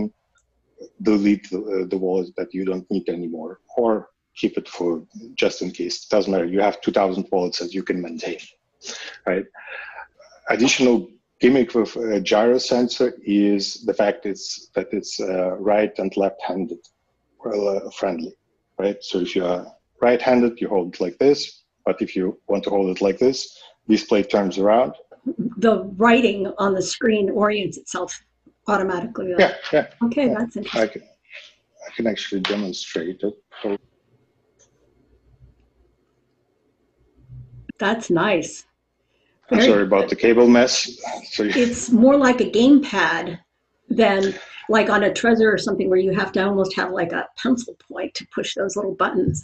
delete 1.10 1.46
the, 1.52 1.60
uh, 1.74 1.86
the 1.92 2.00
wallet 2.06 2.30
that 2.38 2.52
you 2.54 2.64
don't 2.70 2.90
need 2.90 3.06
anymore 3.10 3.60
or 3.78 3.92
keep 4.40 4.58
it 4.58 4.68
for 4.68 5.04
just 5.36 5.62
in 5.62 5.72
case. 5.72 6.04
It 6.04 6.10
doesn't 6.10 6.32
matter. 6.32 6.46
You 6.46 6.62
have 6.62 6.82
2000 6.82 7.28
wallets 7.32 7.60
that 7.60 7.74
you 7.74 7.84
can 7.84 8.02
maintain 8.02 8.38
right 9.26 9.46
additional 10.50 11.10
gimmick 11.42 11.74
with 11.74 11.96
a 11.96 12.20
gyro 12.20 12.58
sensor 12.58 13.14
is 13.24 13.86
the 13.86 13.94
fact 13.94 14.26
it's 14.26 14.70
that 14.76 14.88
it's 14.92 15.20
uh, 15.20 15.56
right 15.58 15.98
and 16.00 16.16
left 16.18 16.42
handed 16.42 16.80
well 17.44 17.70
uh, 17.70 17.90
friendly, 17.92 18.34
right? 18.78 19.04
So 19.04 19.20
if 19.20 19.36
you 19.36 19.46
are 19.46 19.66
right-handed, 20.02 20.60
you 20.62 20.70
hold 20.70 20.96
it 20.96 21.02
like 21.02 21.18
this, 21.18 21.64
but 21.86 22.02
if 22.02 22.16
you 22.16 22.40
want 22.48 22.64
to 22.66 22.70
hold 22.70 22.90
it 22.96 23.02
like 23.02 23.20
this, 23.20 23.58
display 23.88 24.24
turns 24.24 24.58
around. 24.58 24.94
The 25.58 25.84
writing 25.98 26.52
on 26.58 26.74
the 26.74 26.82
screen 26.82 27.30
orients 27.30 27.78
itself 27.78 28.24
automatically. 28.68 29.34
Yeah, 29.38 29.56
yeah. 29.74 29.88
Okay, 30.04 30.28
yeah. 30.28 30.36
that's 30.38 30.56
interesting. 30.56 30.82
I 30.82 30.88
can, 30.88 31.02
I 31.88 31.96
can 31.96 32.08
actually 32.08 32.42
demonstrate 32.42 33.22
it. 33.22 33.80
That's 37.78 38.10
nice. 38.10 38.66
I'm 39.52 39.62
sorry 39.62 39.84
about 39.84 40.10
the 40.10 40.16
cable 40.16 40.48
mess. 40.48 40.90
So 41.32 41.44
it's 41.44 41.90
more 41.90 42.18
like 42.18 42.42
a 42.42 42.50
gamepad 42.50 43.40
than 43.90 44.36
like 44.70 44.90
on 44.90 45.04
a 45.04 45.10
Trezor 45.10 45.52
or 45.52 45.58
something 45.58 45.90
where 45.90 46.00
you 46.00 46.12
have 46.14 46.32
to 46.34 46.46
almost 46.46 46.76
have 46.76 46.92
like 46.92 47.12
a 47.12 47.28
pencil 47.36 47.76
point 47.92 48.14
to 48.16 48.28
push 48.34 48.54
those 48.56 48.76
little 48.76 48.94
buttons. 48.94 49.44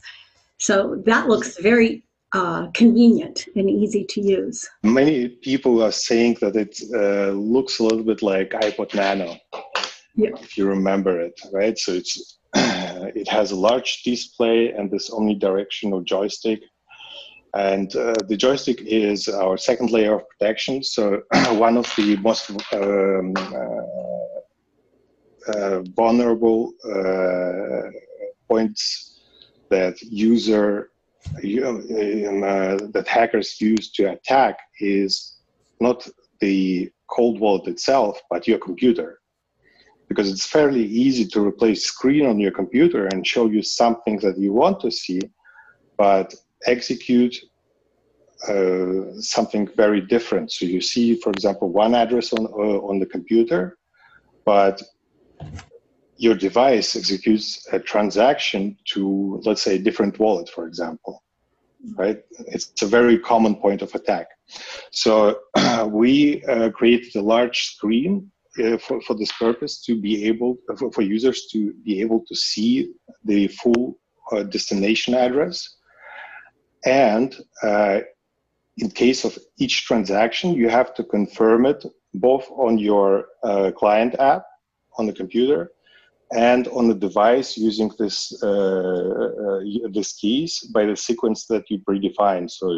So 0.59 1.01
that 1.05 1.27
looks 1.27 1.59
very 1.59 2.03
uh, 2.33 2.67
convenient 2.73 3.47
and 3.55 3.69
easy 3.69 4.05
to 4.05 4.21
use. 4.21 4.67
Many 4.83 5.29
people 5.29 5.81
are 5.81 5.91
saying 5.91 6.37
that 6.41 6.55
it 6.55 6.79
uh, 6.93 7.31
looks 7.31 7.79
a 7.79 7.83
little 7.83 8.03
bit 8.03 8.21
like 8.21 8.51
iPod 8.51 8.93
Nano, 8.93 9.37
yeah. 10.15 10.29
if 10.41 10.57
you 10.57 10.67
remember 10.67 11.19
it, 11.19 11.39
right? 11.51 11.77
So 11.77 11.93
it's 11.93 12.37
it 12.55 13.27
has 13.27 13.51
a 13.51 13.55
large 13.55 14.03
display 14.03 14.71
and 14.71 14.91
this 14.91 15.09
omnidirectional 15.09 16.03
joystick. 16.03 16.61
And 17.55 17.95
uh, 17.95 18.13
the 18.27 18.35
joystick 18.35 18.81
is 18.81 19.29
our 19.29 19.57
second 19.57 19.89
layer 19.91 20.15
of 20.15 20.27
protection. 20.27 20.83
So 20.83 21.21
one 21.51 21.77
of 21.77 21.91
the 21.95 22.17
most 22.17 22.51
um, 22.73 23.33
uh, 23.37 23.81
uh, 25.53 25.81
vulnerable 25.95 26.73
uh, 26.83 27.89
points 28.49 29.21
that 29.69 30.01
user 30.01 30.89
uh, 31.37 31.39
that 32.93 33.05
hackers 33.07 33.59
use 33.59 33.91
to 33.93 34.11
attack 34.11 34.59
is 34.79 35.37
not 35.79 36.07
the 36.39 36.91
cold 37.09 37.39
wallet 37.39 37.67
itself, 37.67 38.19
but 38.29 38.47
your 38.47 38.59
computer. 38.59 39.19
Because 40.07 40.29
it's 40.29 40.45
fairly 40.45 40.85
easy 40.85 41.25
to 41.27 41.45
replace 41.45 41.85
screen 41.85 42.25
on 42.27 42.39
your 42.39 42.51
computer 42.51 43.07
and 43.07 43.25
show 43.25 43.47
you 43.47 43.63
something 43.63 44.19
that 44.19 44.37
you 44.37 44.53
want 44.53 44.79
to 44.81 44.91
see, 44.91 45.19
but 45.97 46.35
execute 46.65 47.35
uh, 48.47 49.19
something 49.19 49.67
very 49.75 50.01
different. 50.01 50.51
So 50.51 50.65
you 50.65 50.81
see, 50.81 51.15
for 51.19 51.31
example, 51.31 51.69
one 51.69 51.95
address 51.95 52.33
on 52.33 52.45
uh, 52.45 52.79
on 52.89 52.99
the 52.99 53.05
computer, 53.05 53.77
but 54.45 54.81
your 56.17 56.35
device 56.35 56.95
executes 56.95 57.67
a 57.73 57.79
transaction 57.79 58.77
to, 58.85 59.41
let's 59.45 59.61
say, 59.61 59.75
a 59.75 59.79
different 59.79 60.17
wallet, 60.19 60.49
for 60.49 60.65
example, 60.67 61.23
right? 61.95 62.19
It's 62.47 62.81
a 62.81 62.87
very 62.87 63.19
common 63.19 63.55
point 63.55 63.81
of 63.81 63.93
attack. 63.95 64.27
So 64.91 65.39
we 65.87 66.43
uh, 66.45 66.69
created 66.69 67.15
a 67.15 67.21
large 67.21 67.63
screen 67.63 68.31
uh, 68.63 68.77
for, 68.77 69.01
for 69.01 69.15
this 69.15 69.31
purpose 69.33 69.83
to 69.83 69.99
be 69.99 70.25
able, 70.25 70.57
for, 70.77 70.91
for 70.91 71.01
users 71.01 71.47
to 71.51 71.73
be 71.83 71.99
able 71.99 72.23
to 72.27 72.35
see 72.35 72.93
the 73.25 73.47
full 73.49 73.97
uh, 74.31 74.43
destination 74.43 75.13
address. 75.15 75.77
And 76.85 77.35
uh, 77.63 78.01
in 78.77 78.89
case 78.91 79.25
of 79.25 79.37
each 79.57 79.85
transaction, 79.85 80.53
you 80.53 80.69
have 80.69 80.93
to 80.95 81.03
confirm 81.03 81.65
it 81.65 81.83
both 82.13 82.47
on 82.51 82.77
your 82.77 83.25
uh, 83.43 83.71
client 83.71 84.15
app 84.19 84.43
on 84.97 85.05
the 85.05 85.13
computer 85.13 85.71
and 86.33 86.67
on 86.69 86.87
the 86.87 86.95
device 86.95 87.57
using 87.57 87.91
this 87.99 88.37
uh, 88.41 88.47
uh, 88.47 89.59
these 89.89 90.13
keys 90.13 90.59
by 90.73 90.85
the 90.85 90.95
sequence 90.95 91.45
that 91.45 91.69
you 91.69 91.79
predefine. 91.79 92.49
So 92.49 92.71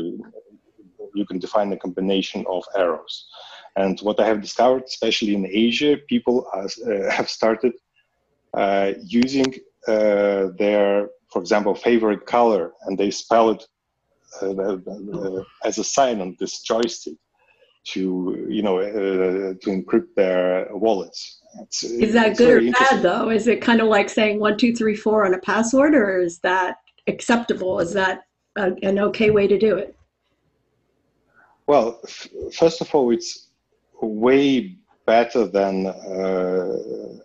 you 1.13 1.25
can 1.25 1.39
define 1.39 1.71
a 1.73 1.77
combination 1.77 2.45
of 2.47 2.63
arrows. 2.75 3.27
And 3.75 3.99
what 4.01 4.19
I 4.19 4.25
have 4.27 4.41
discovered, 4.41 4.83
especially 4.83 5.33
in 5.35 5.47
Asia, 5.47 5.97
people 6.09 6.47
uh, 6.53 6.67
have 7.11 7.29
started 7.29 7.73
uh, 8.53 8.93
using 9.03 9.53
uh, 9.87 10.47
their, 10.57 11.09
for 11.31 11.41
example, 11.41 11.75
favorite 11.75 12.25
color, 12.25 12.73
and 12.85 12.97
they 12.97 13.11
spell 13.11 13.49
it 13.51 13.65
as 15.63 15.77
a 15.77 15.83
sign 15.83 16.21
on 16.21 16.35
this 16.39 16.61
joystick 16.61 17.15
to 17.85 18.45
you 18.49 18.61
know 18.61 18.79
uh, 18.79 19.53
to 19.61 19.67
encrypt 19.67 20.13
their 20.15 20.67
wallets. 20.71 21.41
It's, 21.61 21.83
is 21.83 22.13
that 22.13 22.37
good 22.37 22.63
or 22.63 22.71
bad 22.71 23.01
though? 23.01 23.29
Is 23.29 23.47
it 23.47 23.61
kind 23.61 23.81
of 23.81 23.87
like 23.87 24.09
saying 24.09 24.39
one 24.39 24.57
two 24.57 24.75
three 24.75 24.95
four 24.95 25.25
on 25.25 25.33
a 25.33 25.39
password, 25.39 25.95
or 25.95 26.19
is 26.19 26.39
that 26.39 26.77
acceptable? 27.07 27.79
Is 27.79 27.93
that 27.93 28.23
a, 28.57 28.73
an 28.83 28.99
okay 28.99 29.29
way 29.31 29.47
to 29.47 29.57
do 29.57 29.77
it? 29.77 29.95
Well, 31.67 31.99
f- 32.03 32.27
first 32.53 32.81
of 32.81 32.93
all, 32.93 33.11
it's 33.11 33.49
way 34.01 34.77
better 35.05 35.47
than 35.47 35.87
uh, 35.87 36.77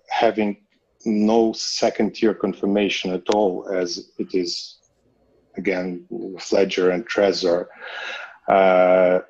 having 0.08 0.58
no 1.04 1.52
second 1.52 2.14
tier 2.14 2.34
confirmation 2.34 3.12
at 3.12 3.28
all, 3.34 3.68
as 3.68 4.10
it 4.18 4.34
is 4.34 4.78
again 5.56 6.06
Ledger 6.50 6.90
and 6.90 7.08
Trezor. 7.08 7.66
Uh, 8.48 9.20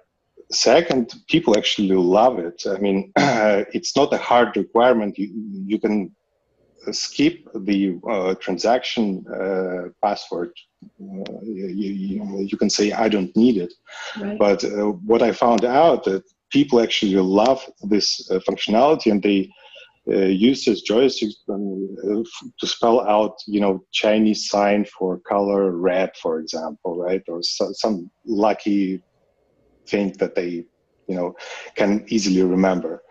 second, 0.50 1.14
people 1.29 1.57
actually 1.57 1.95
love 1.95 2.38
it. 2.38 2.62
I 2.67 2.79
mean, 2.79 3.12
it's 3.17 3.97
not 3.97 4.12
a 4.12 4.19
hard 4.19 4.57
requirement. 4.57 5.19
You, 5.19 5.31
you 5.67 5.79
can 5.79 6.14
skip 6.91 7.47
the 7.55 7.99
uh, 8.09 8.35
transaction 8.37 9.25
uh, 9.29 9.88
password. 10.02 10.52
Uh, 11.00 11.41
you, 11.43 11.67
you, 11.69 12.38
you, 12.41 12.57
can 12.57 12.69
say, 12.69 12.93
I 12.93 13.09
don't 13.09 13.35
need 13.37 13.57
it. 13.57 13.73
Right. 14.21 14.38
But 14.38 14.64
uh, 14.64 14.91
what 15.07 15.23
I 15.23 15.33
found 15.33 15.64
out 15.64 16.05
that 16.05 16.25
people 16.50 16.81
actually 16.81 17.14
love 17.14 17.64
this 17.83 18.29
uh, 18.31 18.41
functionality 18.49 19.11
and 19.11 19.23
they 19.23 19.50
uh, 20.09 20.26
use 20.26 20.64
this 20.64 20.82
joystick 20.82 21.30
um, 21.49 22.25
to 22.59 22.66
spell 22.66 23.00
out, 23.02 23.37
you 23.47 23.61
know, 23.61 23.85
Chinese 23.92 24.49
sign 24.49 24.85
for 24.85 25.21
color 25.21 25.71
red, 25.71 26.11
for 26.16 26.40
example, 26.40 26.99
right? 26.99 27.23
Or 27.28 27.42
so, 27.42 27.73
some 27.73 28.11
lucky 28.26 29.02
thing 29.87 30.12
that 30.18 30.35
they 30.35 30.64
you 31.09 31.16
know 31.16 31.35
can 31.75 32.04
easily 32.09 32.42
remember 32.42 33.02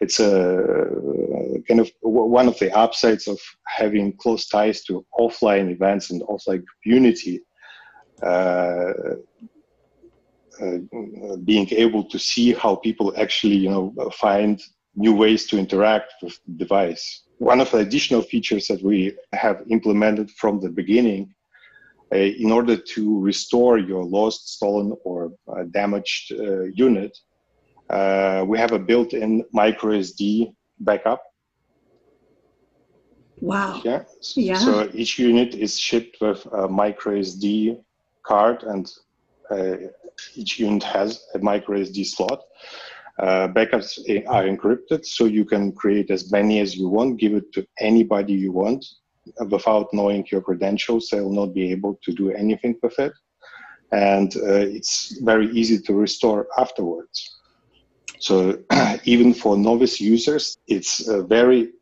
it's 0.00 0.20
a 0.20 0.88
kind 1.68 1.80
of 1.80 1.90
one 2.00 2.48
of 2.48 2.58
the 2.58 2.76
upsides 2.76 3.26
of 3.28 3.38
having 3.66 4.16
close 4.16 4.48
ties 4.48 4.84
to 4.84 5.04
offline 5.18 5.70
events 5.70 6.10
and 6.10 6.22
offline 6.22 6.62
community 6.82 7.40
uh, 8.22 8.92
uh, 10.62 11.36
being 11.44 11.68
able 11.72 12.04
to 12.04 12.18
see 12.18 12.52
how 12.52 12.74
people 12.76 13.12
actually 13.16 13.56
you 13.56 13.70
know 13.70 13.94
find 14.12 14.60
new 14.94 15.14
ways 15.14 15.46
to 15.46 15.58
interact 15.58 16.14
with 16.22 16.38
the 16.46 16.52
device 16.64 17.22
one 17.42 17.60
of 17.60 17.72
the 17.72 17.78
additional 17.78 18.22
features 18.22 18.68
that 18.68 18.80
we 18.84 19.12
have 19.32 19.64
implemented 19.68 20.30
from 20.30 20.60
the 20.60 20.68
beginning 20.68 21.34
uh, 22.12 22.16
in 22.16 22.52
order 22.52 22.76
to 22.76 23.20
restore 23.20 23.78
your 23.78 24.04
lost, 24.04 24.54
stolen, 24.54 24.94
or 25.04 25.32
uh, 25.48 25.64
damaged 25.70 26.32
uh, 26.32 26.64
unit, 26.64 27.18
we 28.46 28.58
have 28.58 28.72
a 28.72 28.78
built-in 28.78 29.44
micro 29.52 29.92
SD 29.98 30.54
backup. 30.78 31.22
Wow. 33.40 33.80
Yeah. 33.84 34.04
yeah. 34.36 34.58
So 34.58 34.88
each 34.94 35.18
unit 35.18 35.54
is 35.54 35.80
shipped 35.80 36.18
with 36.20 36.46
a 36.52 36.68
micro 36.68 37.14
SD 37.18 37.80
card, 38.22 38.62
and 38.62 38.88
each 40.36 40.60
unit 40.60 40.84
has 40.84 41.24
a 41.34 41.38
micro 41.38 41.78
SD 41.78 42.06
slot. 42.06 42.42
Uh, 43.18 43.46
backups 43.48 43.98
are 44.28 44.44
encrypted, 44.44 45.04
so 45.04 45.26
you 45.26 45.44
can 45.44 45.72
create 45.72 46.10
as 46.10 46.32
many 46.32 46.60
as 46.60 46.76
you 46.76 46.88
want, 46.88 47.20
give 47.20 47.34
it 47.34 47.52
to 47.52 47.66
anybody 47.78 48.32
you 48.32 48.52
want, 48.52 48.84
without 49.50 49.88
knowing 49.92 50.26
your 50.30 50.40
credentials, 50.40 51.08
they 51.08 51.20
will 51.20 51.32
not 51.32 51.54
be 51.54 51.70
able 51.70 51.98
to 52.02 52.12
do 52.12 52.30
anything 52.32 52.76
with 52.82 52.98
it. 52.98 53.12
And 53.92 54.34
uh, 54.36 54.64
it's 54.76 55.18
very 55.20 55.50
easy 55.50 55.78
to 55.78 55.94
restore 55.94 56.48
afterwards. 56.58 57.38
So 58.18 58.58
even 59.04 59.34
for 59.34 59.56
novice 59.56 60.00
users, 60.00 60.56
it's 60.66 61.08
a 61.08 61.22
very 61.22 61.72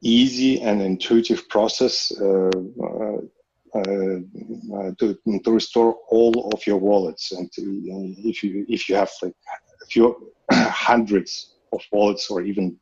easy 0.00 0.60
and 0.60 0.80
intuitive 0.80 1.48
process 1.48 2.12
uh, 2.20 2.50
uh, 2.84 3.18
uh 3.74 4.90
to, 4.98 5.18
to 5.44 5.50
restore 5.50 5.96
all 6.08 6.50
of 6.54 6.66
your 6.66 6.78
wallets. 6.78 7.32
And 7.32 7.50
if 7.56 8.42
you 8.42 8.64
if 8.68 8.88
you 8.88 8.94
have 8.94 9.10
like 9.22 9.34
a 9.82 9.86
few 9.86 10.32
Uh, 10.50 10.68
hundreds 10.70 11.54
of 11.72 11.82
wallets 11.92 12.30
or 12.30 12.40
even 12.40 12.76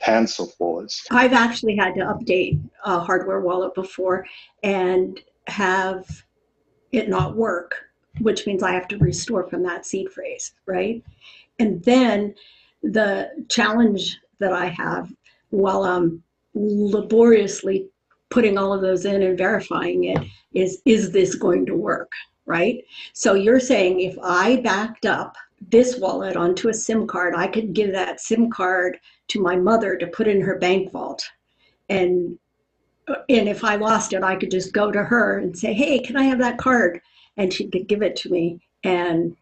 tens 0.00 0.38
of 0.38 0.52
wallets. 0.58 1.04
I've 1.10 1.32
actually 1.32 1.76
had 1.76 1.94
to 1.94 2.00
update 2.00 2.60
a 2.84 3.00
hardware 3.00 3.40
wallet 3.40 3.74
before 3.74 4.26
and 4.62 5.20
have 5.48 6.06
it 6.92 7.08
not 7.08 7.36
work, 7.36 7.74
which 8.20 8.46
means 8.46 8.62
I 8.62 8.72
have 8.72 8.88
to 8.88 8.98
restore 8.98 9.48
from 9.48 9.62
that 9.64 9.84
seed 9.86 10.10
phrase, 10.10 10.52
right? 10.66 11.02
And 11.58 11.82
then 11.84 12.34
the 12.82 13.30
challenge 13.48 14.18
that 14.38 14.52
I 14.52 14.66
have 14.66 15.12
while 15.50 15.84
I'm 15.84 16.22
laboriously 16.54 17.88
putting 18.30 18.58
all 18.58 18.72
of 18.72 18.82
those 18.82 19.04
in 19.04 19.22
and 19.22 19.38
verifying 19.38 20.04
it 20.04 20.22
is 20.52 20.82
is 20.84 21.10
this 21.10 21.34
going 21.34 21.66
to 21.66 21.74
work, 21.74 22.12
right? 22.46 22.84
So 23.12 23.34
you're 23.34 23.60
saying 23.60 24.00
if 24.00 24.16
I 24.22 24.56
backed 24.56 25.06
up 25.06 25.36
this 25.70 25.98
wallet 25.98 26.36
onto 26.36 26.68
a 26.68 26.74
SIM 26.74 27.06
card, 27.06 27.34
I 27.36 27.46
could 27.46 27.72
give 27.72 27.92
that 27.92 28.20
SIM 28.20 28.50
card 28.50 28.98
to 29.28 29.42
my 29.42 29.56
mother 29.56 29.96
to 29.96 30.06
put 30.06 30.28
in 30.28 30.40
her 30.40 30.58
bank 30.58 30.90
vault. 30.92 31.22
And 31.88 32.38
and 33.30 33.48
if 33.48 33.64
I 33.64 33.76
lost 33.76 34.12
it, 34.12 34.22
I 34.22 34.36
could 34.36 34.50
just 34.50 34.74
go 34.74 34.92
to 34.92 35.02
her 35.02 35.38
and 35.38 35.56
say, 35.56 35.72
"Hey, 35.72 35.98
can 35.98 36.16
I 36.16 36.24
have 36.24 36.38
that 36.38 36.58
card?" 36.58 37.00
And 37.36 37.52
she 37.52 37.68
could 37.68 37.88
give 37.88 38.02
it 38.02 38.16
to 38.16 38.30
me. 38.30 38.60
And 38.84 39.34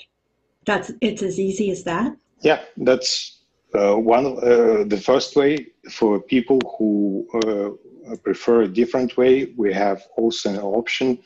that's 0.64 0.92
it's 1.00 1.22
as 1.22 1.40
easy 1.40 1.70
as 1.70 1.82
that. 1.84 2.16
Yeah, 2.42 2.60
that's 2.76 3.40
uh, 3.74 3.96
one. 3.96 4.26
Uh, 4.26 4.84
the 4.86 5.00
first 5.02 5.34
way 5.36 5.66
for 5.90 6.20
people 6.20 6.60
who 6.78 7.26
uh, 7.42 8.16
prefer 8.16 8.62
a 8.62 8.68
different 8.68 9.16
way, 9.16 9.52
we 9.56 9.72
have 9.72 10.06
also 10.16 10.50
an 10.50 10.58
option 10.58 11.18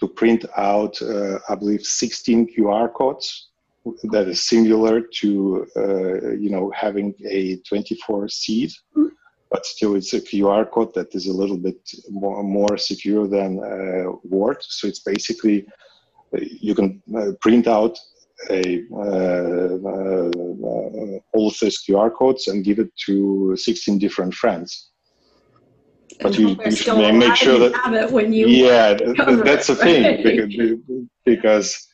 to 0.00 0.08
print 0.08 0.44
out, 0.56 1.00
uh, 1.00 1.38
I 1.48 1.54
believe, 1.54 1.82
16 1.82 2.54
QR 2.54 2.92
codes 2.92 3.48
that 4.04 4.28
is 4.28 4.42
similar 4.42 5.00
to 5.00 5.66
uh, 5.76 6.32
you 6.32 6.50
know 6.50 6.72
having 6.74 7.14
a 7.28 7.56
24 7.68 8.28
seed 8.28 8.70
mm-hmm. 8.70 9.06
but 9.50 9.64
still 9.64 9.94
it's 9.94 10.12
a 10.12 10.20
qr 10.20 10.70
code 10.70 10.92
that 10.94 11.14
is 11.14 11.26
a 11.26 11.32
little 11.32 11.56
bit 11.56 11.78
more, 12.10 12.42
more 12.42 12.76
secure 12.76 13.26
than 13.26 13.58
uh, 13.58 14.10
word. 14.24 14.58
So 14.60 14.88
it's 14.88 15.00
basically 15.00 15.66
uh, 16.34 16.40
you 16.40 16.74
can 16.74 17.02
uh, 17.16 17.32
print 17.40 17.66
out 17.66 17.98
a 18.50 18.84
uh, 18.92 19.76
uh, 19.92 20.28
all 21.32 21.48
of 21.48 21.56
those 21.60 21.78
qr 21.84 22.12
codes 22.14 22.48
and 22.48 22.64
give 22.64 22.78
it 22.78 22.90
to 23.06 23.56
16 23.56 23.98
different 23.98 24.34
friends. 24.34 24.90
But 26.20 26.38
you, 26.38 26.56
you 26.64 26.70
should 26.70 27.14
make 27.14 27.36
sure 27.36 27.58
that 27.58 28.10
when 28.10 28.32
you 28.32 28.46
yeah 28.46 28.94
that's 28.94 29.66
the 29.66 29.74
thing 29.74 30.22
because, 30.22 31.08
because 31.24 31.86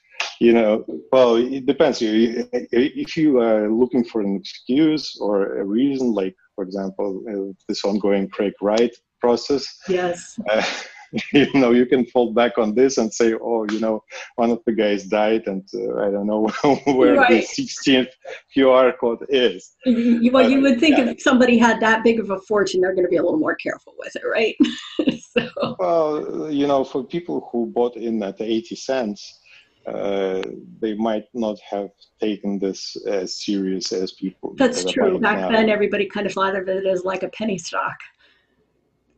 you 0.43 0.53
know, 0.53 0.85
well, 1.13 1.37
it 1.37 1.67
depends. 1.67 1.99
If 2.03 3.17
you 3.17 3.39
are 3.39 3.71
looking 3.71 4.05
for 4.05 4.21
an 4.21 4.35
excuse 4.35 5.17
or 5.21 5.59
a 5.61 5.65
reason, 5.65 6.13
like, 6.15 6.35
for 6.57 6.65
example, 6.65 7.23
uh, 7.31 7.53
this 7.69 7.85
ongoing 7.85 8.29
Craig 8.29 8.55
Wright 8.61 8.95
process. 9.21 9.65
Yes. 9.89 10.37
Uh, 10.51 10.65
you 11.33 11.47
know, 11.55 11.71
you 11.71 11.87
can 11.87 12.05
fall 12.07 12.33
back 12.33 12.59
on 12.59 12.75
this 12.75 12.99
and 12.99 13.15
say, 13.15 13.35
oh, 13.35 13.67
you 13.71 13.79
know, 13.79 14.03
one 14.35 14.51
of 14.51 14.61
the 14.67 14.73
guys 14.73 15.05
died 15.05 15.43
and 15.47 15.63
uh, 15.75 16.01
I 16.01 16.11
don't 16.11 16.27
know 16.27 16.49
where 16.87 17.15
right. 17.15 17.47
the 17.57 17.63
16th 17.63 18.09
QR 18.57 18.99
code 18.99 19.25
is. 19.29 19.77
well, 19.87 20.31
but, 20.33 20.51
you 20.51 20.61
would 20.61 20.81
think 20.81 20.99
yeah. 20.99 21.11
if 21.11 21.23
somebody 21.23 21.57
had 21.57 21.79
that 21.81 22.03
big 22.03 22.19
of 22.19 22.31
a 22.31 22.41
fortune, 22.41 22.81
they're 22.81 22.95
going 22.95 23.07
to 23.07 23.11
be 23.11 23.19
a 23.19 23.23
little 23.23 23.39
more 23.39 23.55
careful 23.55 23.95
with 23.97 24.17
it, 24.17 24.23
right? 24.27 24.57
so. 25.39 25.77
Well, 25.79 26.51
you 26.51 26.67
know, 26.67 26.83
for 26.83 27.05
people 27.05 27.49
who 27.53 27.67
bought 27.67 27.97
in 27.97 28.21
at 28.25 28.41
80 28.41 28.75
cents, 28.75 29.39
uh, 29.87 30.43
they 30.81 30.95
might 30.95 31.27
not 31.35 31.59
have 31.61 31.91
taken 32.21 32.59
this 32.59 32.97
as 33.07 33.43
serious 33.43 33.93
as 33.93 34.13
people. 34.13 34.55
That's 34.57 34.85
true. 34.85 35.19
Back 35.19 35.39
now. 35.39 35.51
then, 35.51 35.69
everybody 35.69 36.07
kind 36.07 36.27
of 36.27 36.33
thought 36.33 36.57
of 36.57 36.69
it 36.69 36.87
as 36.87 37.05
like 37.05 37.23
a 37.23 37.29
penny 37.29 37.59
stock. 37.59 37.97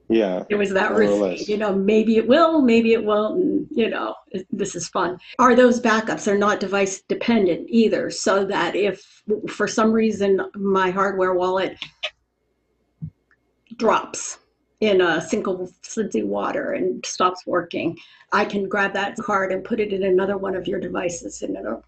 Yeah. 0.09 0.45
It 0.51 0.57
was 0.57 0.71
that 0.71 0.93
risky. 0.93 1.51
You 1.51 1.59
know, 1.59 1.75
maybe 1.75 2.17
it 2.17 2.27
will, 2.27 2.61
maybe 2.61 2.93
it 2.93 3.03
won't, 3.03 3.43
and 3.43 3.67
you 3.71 3.89
know, 3.89 4.15
it, 4.31 4.47
this 4.51 4.75
is 4.75 4.89
fun. 4.89 5.19
Are 5.39 5.55
those 5.55 5.81
backups 5.81 6.29
are 6.29 6.37
not 6.37 6.61
device 6.61 7.03
dependent 7.03 7.67
either, 7.69 8.11
so 8.11 8.45
that 8.45 8.77
if 8.77 9.23
for 9.49 9.67
some 9.67 9.93
reason 9.93 10.41
my 10.55 10.91
hardware 10.91 11.35
wallet 11.35 11.79
drops 13.77 14.39
in 14.85 15.01
a 15.01 15.21
single 15.21 15.71
flinty 15.83 16.23
water 16.23 16.73
and 16.73 17.05
stops 17.05 17.47
working, 17.47 17.99
I 18.33 18.45
can 18.45 18.69
grab 18.69 18.93
that 18.95 19.17
card 19.17 19.53
and 19.53 19.65
put 19.65 19.81
it 19.81 19.93
in 19.93 20.03
another 20.05 20.37
one 20.37 20.55
of 20.55 20.69
your 20.69 20.81
devices 20.81 21.43
and 21.43 21.57
it'll 21.57 21.85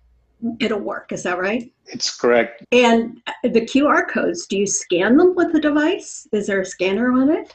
it'll 0.61 0.81
work. 0.81 1.13
Is 1.13 1.23
that 1.23 1.39
right? 1.39 1.73
It's 1.87 2.15
correct. 2.15 2.65
And 2.73 3.21
the 3.43 3.63
QR 3.63 4.09
codes, 4.09 4.47
do 4.47 4.57
you 4.59 4.67
scan 4.67 5.17
them 5.17 5.35
with 5.35 5.53
the 5.53 5.61
device? 5.61 6.29
Is 6.33 6.47
there 6.47 6.61
a 6.61 6.65
scanner 6.67 7.13
on 7.13 7.31
it? 7.31 7.55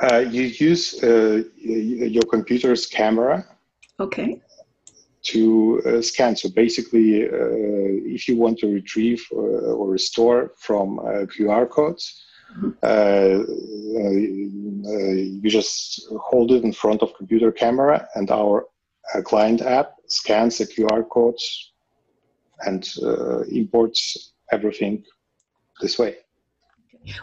Uh, 0.00 0.18
you 0.18 0.42
use 0.42 1.02
uh, 1.02 1.42
your 1.56 2.24
computer's 2.24 2.86
camera. 2.86 3.44
Okay. 4.00 4.40
To 5.24 5.82
uh, 5.86 6.02
scan. 6.02 6.34
So 6.34 6.48
basically, 6.48 7.24
uh, 7.24 7.28
if 8.16 8.26
you 8.26 8.36
want 8.36 8.58
to 8.60 8.72
retrieve 8.72 9.24
or, 9.30 9.58
uh, 9.58 9.78
or 9.78 9.90
restore 9.90 10.52
from 10.58 10.98
uh, 10.98 11.26
QR 11.32 11.68
codes, 11.68 12.24
Uh, 12.82 12.86
uh, 12.86 14.10
you 14.10 15.48
just 15.48 16.06
hold 16.20 16.52
it 16.52 16.64
in 16.64 16.72
front 16.72 17.02
of 17.02 17.14
computer 17.14 17.52
camera 17.52 18.08
and 18.14 18.30
our 18.30 18.66
uh, 19.14 19.22
client 19.22 19.62
app 19.62 19.94
scans 20.06 20.58
the 20.58 20.66
QR 20.66 21.08
codes 21.08 21.72
and 22.66 22.88
imports 23.50 24.32
everything 24.52 25.04
this 25.80 25.98
way. 25.98 26.16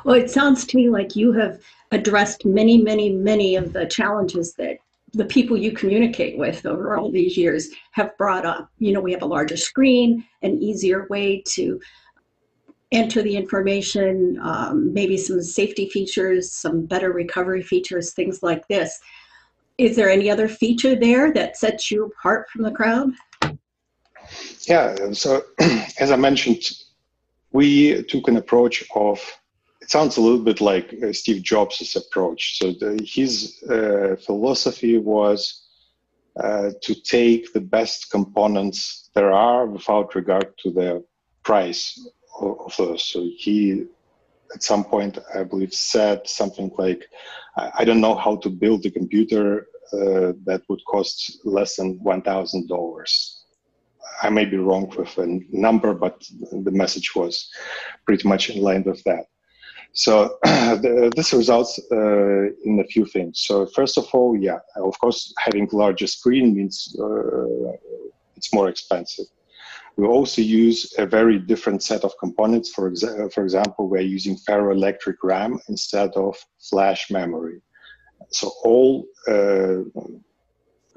Well, 0.03 0.15
it 0.15 0.29
sounds 0.29 0.65
to 0.65 0.77
me 0.77 0.89
like 0.89 1.15
you 1.15 1.31
have 1.33 1.61
addressed 1.91 2.45
many, 2.45 2.81
many, 2.81 3.11
many 3.11 3.55
of 3.55 3.73
the 3.73 3.85
challenges 3.85 4.53
that 4.55 4.77
the 5.13 5.25
people 5.25 5.57
you 5.57 5.71
communicate 5.71 6.37
with 6.37 6.65
over 6.65 6.95
all 6.95 7.11
these 7.11 7.35
years 7.37 7.69
have 7.91 8.15
brought 8.17 8.45
up. 8.45 8.69
You 8.77 8.93
know, 8.93 9.01
we 9.01 9.11
have 9.11 9.23
a 9.23 9.27
larger 9.27 9.57
screen, 9.57 10.25
an 10.41 10.61
easier 10.61 11.07
way 11.09 11.41
to 11.47 11.79
enter 12.91 13.21
the 13.21 13.35
information, 13.35 14.39
um, 14.41 14.93
maybe 14.93 15.17
some 15.17 15.41
safety 15.41 15.89
features, 15.89 16.51
some 16.51 16.85
better 16.85 17.11
recovery 17.11 17.61
features, 17.61 18.13
things 18.13 18.41
like 18.41 18.67
this. 18.67 18.99
Is 19.77 19.95
there 19.95 20.09
any 20.09 20.29
other 20.29 20.47
feature 20.47 20.95
there 20.95 21.31
that 21.33 21.55
sets 21.55 21.91
you 21.91 22.05
apart 22.05 22.49
from 22.49 22.63
the 22.63 22.71
crowd? 22.71 23.11
Yeah, 24.61 25.11
so 25.13 25.43
as 25.99 26.11
I 26.11 26.15
mentioned, 26.15 26.63
we 27.51 28.03
took 28.03 28.27
an 28.27 28.37
approach 28.37 28.83
of 28.95 29.19
it 29.81 29.89
sounds 29.89 30.17
a 30.17 30.21
little 30.21 30.43
bit 30.43 30.61
like 30.61 30.93
uh, 31.01 31.13
Steve 31.13 31.41
Jobs' 31.41 31.95
approach. 31.95 32.59
So 32.59 32.73
the, 32.73 33.01
his 33.03 33.63
uh, 33.63 34.17
philosophy 34.23 34.97
was 34.97 35.67
uh, 36.39 36.71
to 36.81 36.95
take 37.01 37.53
the 37.53 37.61
best 37.61 38.11
components 38.11 39.09
there 39.15 39.31
are 39.31 39.65
without 39.65 40.13
regard 40.15 40.57
to 40.59 40.71
the 40.71 41.03
price 41.43 41.97
of 42.41 42.75
those. 42.77 43.03
So 43.03 43.27
he, 43.37 43.85
at 44.53 44.63
some 44.63 44.83
point, 44.83 45.17
I 45.33 45.43
believe, 45.43 45.73
said 45.73 46.27
something 46.27 46.71
like, 46.77 47.05
"I 47.57 47.83
don't 47.85 48.01
know 48.01 48.15
how 48.15 48.37
to 48.37 48.49
build 48.49 48.85
a 48.85 48.91
computer 48.91 49.67
uh, 49.93 50.33
that 50.45 50.61
would 50.69 50.83
cost 50.85 51.39
less 51.43 51.75
than 51.75 51.99
one 52.03 52.21
thousand 52.21 52.67
dollars." 52.67 53.35
I 54.21 54.29
may 54.29 54.45
be 54.45 54.57
wrong 54.57 54.91
with 54.97 55.17
a 55.17 55.39
number, 55.51 55.93
but 55.93 56.23
the 56.51 56.71
message 56.71 57.15
was 57.15 57.49
pretty 58.05 58.27
much 58.27 58.49
in 58.49 58.61
line 58.61 58.83
with 58.83 59.03
that. 59.03 59.25
So 59.93 60.37
the, 60.43 61.11
this 61.15 61.33
results 61.33 61.79
uh, 61.91 62.45
in 62.63 62.79
a 62.79 62.87
few 62.87 63.05
things. 63.05 63.41
So 63.47 63.65
first 63.67 63.97
of 63.97 64.07
all, 64.13 64.37
yeah, 64.37 64.59
of 64.75 64.99
course, 64.99 65.33
having 65.39 65.67
larger 65.71 66.07
screen 66.07 66.55
means 66.55 66.95
uh, 66.99 67.71
it's 68.35 68.53
more 68.53 68.69
expensive. 68.69 69.25
We 69.99 70.07
also 70.07 70.41
use 70.41 70.93
a 70.97 71.05
very 71.05 71.37
different 71.37 71.83
set 71.83 72.05
of 72.05 72.13
components. 72.21 72.69
For, 72.69 72.89
exa- 72.89 73.33
for 73.33 73.43
example, 73.43 73.89
we're 73.89 74.13
using 74.17 74.37
ferroelectric 74.47 75.15
RAM 75.23 75.59
instead 75.67 76.11
of 76.15 76.37
flash 76.69 77.11
memory. 77.11 77.61
So 78.31 78.49
all 78.63 79.05
uh, 79.27 79.81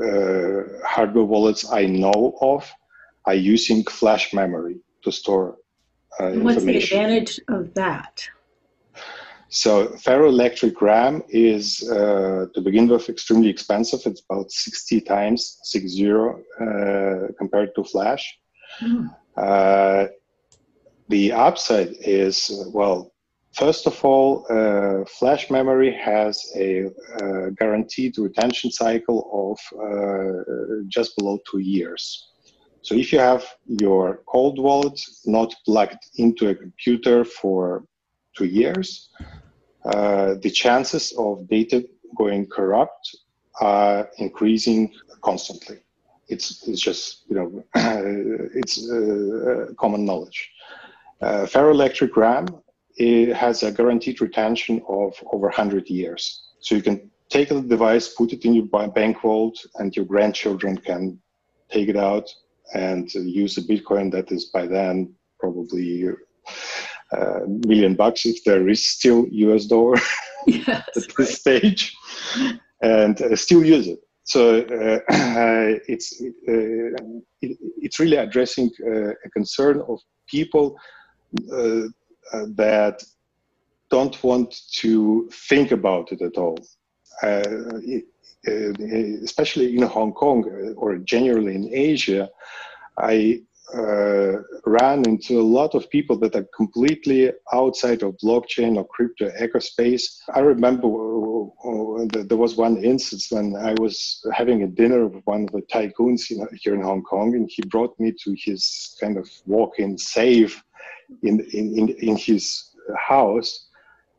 uh, 0.07 0.63
hardware 0.87 1.25
wallets 1.25 1.69
I 1.69 1.87
know 1.87 2.39
of 2.41 2.71
are 3.27 3.35
using 3.35 3.83
flash 3.87 4.33
memory 4.33 4.77
to 5.03 5.11
store 5.11 5.57
uh, 6.21 6.31
What's 6.31 6.63
the 6.63 6.79
advantage 6.79 7.41
of 7.49 7.75
that? 7.75 8.29
So 9.49 9.89
ferroelectric 10.07 10.81
RAM 10.81 11.25
is, 11.29 11.83
uh, 11.91 12.47
to 12.55 12.61
begin 12.61 12.87
with, 12.87 13.09
extremely 13.09 13.49
expensive. 13.49 14.01
It's 14.07 14.23
about 14.31 14.53
60 14.53 15.01
times, 15.01 15.59
six 15.65 15.91
zero, 15.91 16.41
uh, 16.61 17.33
compared 17.37 17.75
to 17.75 17.83
flash. 17.83 18.39
Uh, 19.37 20.07
the 21.09 21.33
upside 21.33 21.95
is, 22.01 22.51
well, 22.73 23.13
first 23.55 23.87
of 23.87 24.05
all, 24.05 24.47
uh, 24.51 25.05
flash 25.19 25.51
memory 25.51 25.93
has 25.93 26.53
a 26.57 26.87
uh, 26.87 27.51
guaranteed 27.59 28.17
retention 28.19 28.71
cycle 28.71 29.21
of 29.43 29.59
uh, 29.79 30.83
just 30.89 31.17
below 31.17 31.39
two 31.51 31.59
years. 31.59 32.29
So 32.83 32.95
if 32.95 33.13
you 33.13 33.21
have 33.21 33.45
your 33.67 34.23
cold 34.27 34.59
wallet 34.59 35.01
not 35.25 35.55
plugged 35.65 36.03
into 36.17 36.49
a 36.49 36.55
computer 36.55 37.25
for 37.25 37.85
two 38.37 38.47
years, 38.47 39.11
uh, 39.85 40.35
the 40.43 40.51
chances 40.51 41.13
of 41.17 41.49
data 41.49 41.87
going 42.17 42.47
corrupt 42.47 43.17
are 43.61 44.11
increasing 44.19 44.93
constantly. 45.23 45.79
It's, 46.29 46.67
it's 46.67 46.81
just, 46.81 47.25
you 47.29 47.37
know, 47.37 47.65
it's 48.55 48.91
uh, 48.91 49.73
common 49.79 50.05
knowledge. 50.05 50.51
Uh, 51.21 51.47
ferroelectric 51.47 52.17
RAM 52.17 52.47
it 52.97 53.35
has 53.35 53.63
a 53.63 53.73
guaranteed 53.73 54.21
retention 54.21 54.83
of 54.89 55.15
over 55.33 55.47
100 55.47 55.89
years. 55.89 56.51
So 56.61 56.75
you 56.75 56.83
can 56.83 57.11
take 57.29 57.49
the 57.49 57.63
device, 57.63 58.09
put 58.09 58.33
it 58.33 58.45
in 58.45 58.55
your 58.55 58.67
bank 58.89 59.23
vault, 59.23 59.59
and 59.77 59.95
your 59.97 60.05
grandchildren 60.05 60.77
can 60.77 61.19
take 61.71 61.89
it 61.89 61.97
out 61.97 62.29
and 62.75 63.13
use 63.15 63.57
a 63.57 63.63
Bitcoin 63.63 64.11
that 64.13 64.31
is 64.31 64.47
by 64.47 64.67
then 64.67 65.15
probably 65.41 66.09
uh, 67.13 67.41
million 67.47 67.95
bucks 67.95 68.25
if 68.27 68.45
there 68.45 68.69
is 68.69 68.85
still 68.85 69.27
US 69.29 69.67
dollar 69.67 69.97
yes, 70.47 70.69
at 70.69 70.89
this 70.95 71.19
right. 71.19 71.29
stage, 71.29 71.97
and 72.83 73.21
uh, 73.21 73.37
still 73.37 73.65
use 73.65 73.89
it. 73.89 74.01
So 74.25 74.59
uh, 74.59 75.01
it's 75.89 76.21
uh, 76.23 77.03
it, 77.41 77.59
it's 77.81 77.99
really 77.99 78.17
addressing 78.17 78.71
uh, 78.87 79.11
a 79.11 79.31
concern 79.33 79.83
of 79.89 80.01
people 80.29 80.77
uh, 81.53 81.89
that 82.55 83.03
don't 83.91 84.23
want 84.23 84.55
to 84.77 85.29
think 85.49 85.73
about 85.73 86.13
it 86.13 86.23
at 86.23 86.37
all. 86.37 86.59
It, 87.23 88.05
especially 89.23 89.77
in 89.77 89.83
Hong 89.83 90.13
Kong 90.13 90.75
or 90.77 90.97
generally 90.99 91.55
in 91.55 91.73
Asia, 91.73 92.29
I 92.99 93.43
uh, 93.75 94.43
ran 94.67 95.07
into 95.07 95.41
a 95.41 95.49
lot 95.59 95.75
of 95.75 95.89
people 95.91 96.19
that 96.19 96.35
are 96.35 96.47
completely 96.55 97.33
outside 97.53 98.03
of 98.03 98.17
blockchain 98.23 98.77
or 98.77 98.87
crypto 98.87 99.31
ecospace. 99.41 100.19
I 100.35 100.41
remember 100.41 100.89
uh, 101.65 102.03
uh, 102.03 102.25
there 102.29 102.37
was 102.37 102.57
one 102.57 102.77
instance 102.83 103.31
when 103.31 103.57
I 103.57 103.75
was 103.81 104.25
having 104.33 104.63
a 104.63 104.67
dinner 104.67 105.07
with 105.07 105.25
one 105.25 105.45
of 105.45 105.53
the 105.53 105.63
tycoons 105.63 106.31
in, 106.31 106.47
here 106.63 106.75
in 106.75 106.83
Hong 106.83 107.03
Kong, 107.03 107.35
and 107.35 107.49
he 107.51 107.63
brought 107.63 107.99
me 107.99 108.13
to 108.23 108.35
his 108.37 108.97
kind 109.01 109.17
of 109.17 109.29
walk-in 109.47 109.97
safe 109.99 110.63
in, 111.23 111.41
in, 111.53 111.79
in, 111.79 111.89
in 112.09 112.17
his 112.17 112.71
house. 112.99 113.69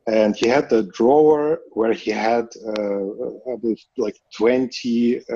And 0.06 0.36
he 0.36 0.48
had 0.48 0.68
the 0.68 0.82
drawer 0.98 1.60
where 1.72 1.94
he 1.94 2.10
had 2.10 2.46
uh, 2.76 3.00
like 3.96 4.18
20 4.36 5.20
uh, 5.30 5.34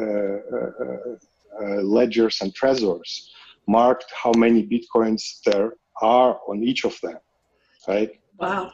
uh, 1.60 1.82
ledgers 1.82 2.40
and 2.42 2.54
trezors 2.54 3.32
marked 3.66 4.06
how 4.12 4.32
many 4.36 4.66
bitcoins 4.66 5.40
there 5.44 5.72
are 6.00 6.38
on 6.48 6.62
each 6.62 6.84
of 6.84 6.98
them, 7.02 7.18
right? 7.86 8.10
Wow. 8.38 8.72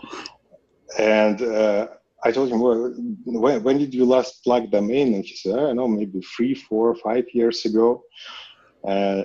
And 0.99 1.43
uh, 1.43 1.89
I 2.25 2.33
told 2.33 2.51
him, 2.51 2.61
well, 2.61 2.95
when, 3.27 3.63
when, 3.63 3.79
did 3.79 3.93
you 3.93 4.07
last 4.07 4.43
plug 4.43 4.71
them 4.71 4.91
in? 4.91 5.15
And 5.15 5.25
he 5.25 5.37
said, 5.37 5.55
I 5.55 5.61
don't 5.61 5.77
know, 5.77 5.89
maybe 5.89 6.21
three, 6.23 6.55
four, 6.55 6.95
five 6.97 7.27
years 7.35 7.65
ago. 7.67 8.03
Uh, 8.83 9.25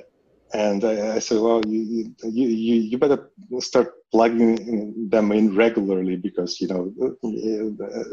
and 0.53 0.83
I, 0.83 1.15
I, 1.15 1.19
said, 1.19 1.39
well, 1.39 1.61
you, 1.65 2.13
you, 2.23 2.47
you, 2.47 2.97
better 2.97 3.29
start 3.59 3.93
plugging 4.11 5.09
them 5.09 5.31
in 5.31 5.55
regularly 5.55 6.17
because, 6.17 6.59
you 6.59 6.67
know, 6.67 6.93
uh, 7.23 8.03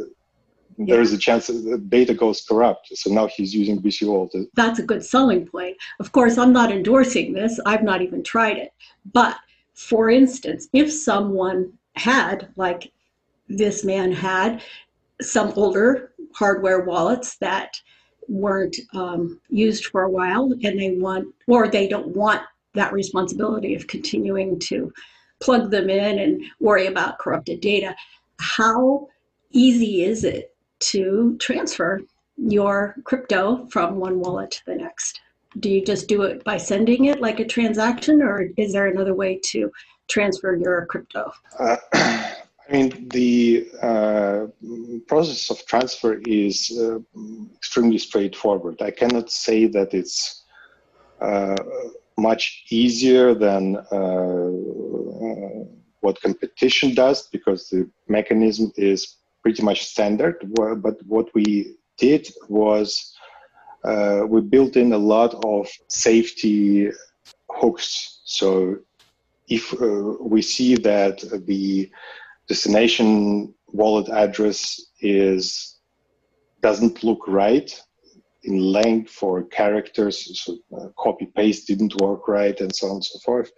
there 0.78 1.00
is 1.00 1.12
a 1.12 1.18
chance 1.18 1.46
that 1.46 1.86
data 1.88 2.14
goes 2.14 2.42
corrupt. 2.42 2.88
So 2.94 3.10
now 3.10 3.26
he's 3.26 3.54
using 3.54 3.80
BC 3.80 4.06
Vault. 4.06 4.32
To- 4.32 4.46
That's 4.54 4.78
a 4.78 4.84
good 4.84 5.04
selling 5.04 5.46
point. 5.46 5.76
Of 5.98 6.12
course, 6.12 6.38
I'm 6.38 6.52
not 6.52 6.70
endorsing 6.70 7.32
this. 7.32 7.58
I've 7.66 7.82
not 7.82 8.02
even 8.02 8.22
tried 8.22 8.58
it. 8.58 8.72
But 9.12 9.36
for 9.74 10.10
instance, 10.10 10.68
if 10.72 10.92
someone 10.92 11.72
had, 11.94 12.48
like 12.56 12.92
this 13.48 13.84
man 13.84 14.12
had, 14.12 14.62
some 15.20 15.52
older 15.56 16.12
hardware 16.34 16.84
wallets 16.84 17.36
that 17.38 17.80
weren't 18.28 18.76
um, 18.94 19.40
used 19.48 19.86
for 19.86 20.02
a 20.02 20.10
while 20.10 20.52
and 20.62 20.78
they 20.78 20.96
want 20.98 21.26
or 21.46 21.68
they 21.68 21.88
don't 21.88 22.08
want 22.08 22.42
that 22.74 22.92
responsibility 22.92 23.74
of 23.74 23.86
continuing 23.86 24.58
to 24.58 24.92
plug 25.40 25.70
them 25.70 25.88
in 25.88 26.18
and 26.18 26.42
worry 26.60 26.86
about 26.86 27.18
corrupted 27.18 27.60
data. 27.60 27.94
How 28.40 29.08
easy 29.52 30.04
is 30.04 30.24
it 30.24 30.54
to 30.78 31.36
transfer 31.40 32.02
your 32.36 32.96
crypto 33.04 33.66
from 33.70 33.96
one 33.96 34.20
wallet 34.20 34.50
to 34.50 34.64
the 34.66 34.74
next? 34.74 35.20
Do 35.58 35.70
you 35.70 35.84
just 35.84 36.06
do 36.06 36.22
it 36.22 36.44
by 36.44 36.58
sending 36.58 37.06
it 37.06 37.20
like 37.20 37.40
a 37.40 37.46
transaction 37.46 38.20
or 38.20 38.48
is 38.58 38.72
there 38.72 38.88
another 38.88 39.14
way 39.14 39.40
to 39.46 39.72
transfer 40.08 40.54
your 40.54 40.84
crypto? 40.86 41.32
Uh, 41.58 41.76
I 42.68 42.72
mean, 42.72 43.08
the 43.10 43.68
uh, 43.80 44.46
process 45.06 45.50
of 45.50 45.64
transfer 45.66 46.20
is 46.26 46.76
uh, 46.76 46.98
extremely 47.56 47.98
straightforward. 47.98 48.82
I 48.82 48.90
cannot 48.90 49.30
say 49.30 49.66
that 49.66 49.94
it's 49.94 50.44
uh, 51.20 51.56
much 52.18 52.64
easier 52.70 53.34
than 53.34 53.76
uh, 53.76 54.50
what 56.00 56.20
competition 56.20 56.94
does 56.94 57.28
because 57.28 57.68
the 57.68 57.88
mechanism 58.08 58.72
is 58.76 59.16
pretty 59.42 59.62
much 59.62 59.84
standard. 59.84 60.36
But 60.54 60.96
what 61.06 61.32
we 61.34 61.76
did 61.98 62.28
was 62.48 63.14
uh, 63.84 64.22
we 64.26 64.40
built 64.40 64.76
in 64.76 64.92
a 64.92 64.98
lot 64.98 65.34
of 65.44 65.68
safety 65.88 66.90
hooks. 67.48 68.22
So 68.24 68.78
if 69.48 69.72
uh, 69.80 70.16
we 70.20 70.42
see 70.42 70.74
that 70.74 71.20
the 71.46 71.90
destination 72.48 73.54
wallet 73.68 74.08
address 74.08 74.80
is 75.00 75.76
doesn't 76.62 77.04
look 77.04 77.22
right 77.28 77.70
in 78.46 78.58
length 78.58 79.22
or 79.22 79.44
characters, 79.44 80.40
so 80.40 80.56
uh, 80.76 80.88
copy 80.96 81.26
paste 81.36 81.66
didn't 81.66 82.00
work 82.00 82.28
right, 82.28 82.60
and 82.60 82.74
so 82.74 82.86
on 82.86 82.94
and 82.94 83.04
so 83.04 83.18
forth. 83.18 83.50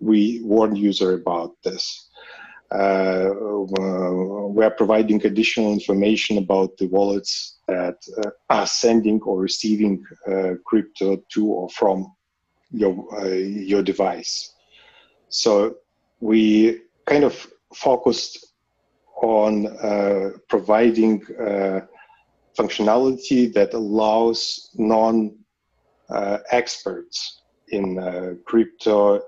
We 0.00 0.40
warn 0.42 0.74
user 0.74 1.14
about 1.14 1.52
this. 1.62 2.08
Uh, 2.70 3.30
we 4.56 4.64
are 4.64 4.74
providing 4.76 5.24
additional 5.24 5.72
information 5.72 6.38
about 6.38 6.76
the 6.78 6.86
wallets 6.86 7.58
that 7.68 7.96
uh, 8.18 8.30
are 8.50 8.66
sending 8.66 9.20
or 9.22 9.38
receiving 9.38 10.02
uh, 10.26 10.54
crypto 10.64 11.22
to 11.32 11.46
or 11.46 11.68
from 11.68 12.12
your 12.72 12.92
uh, 13.20 13.28
your 13.72 13.82
device. 13.82 14.54
So 15.28 15.76
we 16.20 16.80
kind 17.06 17.24
of 17.24 17.46
focused 17.74 18.46
on 19.22 19.66
uh, 19.66 20.30
providing 20.48 21.22
uh, 21.36 21.80
functionality 22.58 23.52
that 23.52 23.74
allows 23.74 24.70
non 24.76 25.36
uh, 26.10 26.38
experts 26.50 27.42
in 27.68 27.98
uh, 27.98 28.34
crypto 28.44 29.20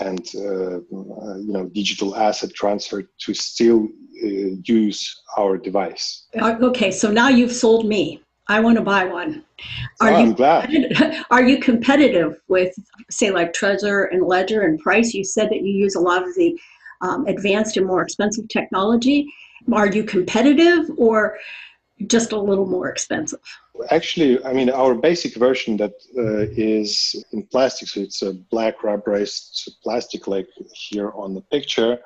and 0.00 0.26
uh, 0.34 0.80
you 0.80 1.52
know 1.52 1.70
digital 1.72 2.16
asset 2.16 2.52
transfer 2.54 3.02
to 3.18 3.34
still 3.34 3.88
uh, 4.24 4.26
use 4.64 5.22
our 5.36 5.56
device. 5.56 6.26
Okay, 6.36 6.90
so 6.90 7.10
now 7.10 7.28
you've 7.28 7.52
sold 7.52 7.86
me. 7.86 8.20
I 8.46 8.60
want 8.60 8.76
to 8.76 8.82
buy 8.82 9.06
one. 9.06 9.42
Are 10.02 10.10
oh, 10.10 10.18
you 10.18 10.26
I'm 10.26 10.34
glad. 10.34 11.24
Are 11.30 11.42
you 11.42 11.58
competitive 11.58 12.36
with, 12.48 12.74
say, 13.10 13.30
like 13.30 13.54
Trezor 13.54 14.12
and 14.12 14.26
Ledger 14.26 14.62
and 14.62 14.78
Price? 14.80 15.14
You 15.14 15.24
said 15.24 15.48
that 15.48 15.62
you 15.62 15.72
use 15.72 15.94
a 15.94 16.00
lot 16.00 16.22
of 16.22 16.34
the 16.34 16.58
um, 17.00 17.26
advanced 17.26 17.76
and 17.76 17.86
more 17.86 18.02
expensive 18.02 18.48
technology? 18.48 19.26
Are 19.72 19.86
you 19.86 20.04
competitive 20.04 20.90
or 20.96 21.38
just 22.06 22.32
a 22.32 22.38
little 22.38 22.66
more 22.66 22.88
expensive? 22.88 23.40
Actually, 23.90 24.44
I 24.44 24.52
mean, 24.52 24.70
our 24.70 24.94
basic 24.94 25.34
version 25.36 25.76
that 25.78 25.94
uh, 26.16 26.46
is 26.56 27.24
in 27.32 27.44
plastic, 27.44 27.88
so 27.88 28.00
it's 28.00 28.22
a 28.22 28.34
black 28.50 28.80
rubberized 28.80 29.68
plastic, 29.82 30.26
like 30.26 30.48
here 30.72 31.10
on 31.12 31.34
the 31.34 31.40
picture, 31.40 31.98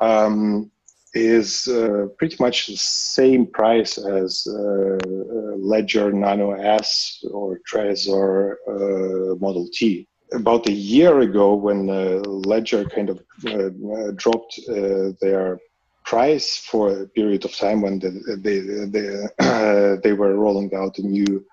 um, 0.00 0.70
is 1.14 1.68
uh, 1.68 2.06
pretty 2.18 2.36
much 2.38 2.66
the 2.66 2.76
same 2.76 3.46
price 3.46 3.96
as 3.98 4.46
uh, 4.46 4.52
uh 4.52 5.56
Ledger 5.56 6.12
Nano 6.12 6.52
S 6.52 7.24
or 7.30 7.60
Trezor 7.70 8.56
uh, 8.68 9.34
Model 9.36 9.68
T 9.72 10.06
about 10.32 10.68
a 10.68 10.72
year 10.72 11.20
ago 11.20 11.54
when 11.54 11.88
uh, 11.88 12.20
Ledger 12.24 12.84
kind 12.84 13.10
of 13.10 13.20
uh, 13.46 13.70
uh 13.94 14.10
dropped 14.16 14.58
uh, 14.68 15.12
their 15.20 15.58
price 16.04 16.56
for 16.56 17.02
a 17.02 17.06
period 17.08 17.44
of 17.44 17.54
time 17.54 17.82
when 17.82 17.98
they 17.98 18.10
they 18.36 18.86
they, 18.94 19.98
they 20.02 20.12
were 20.12 20.34
rolling 20.36 20.74
out 20.74 20.98
a 20.98 21.02
new 21.02 21.44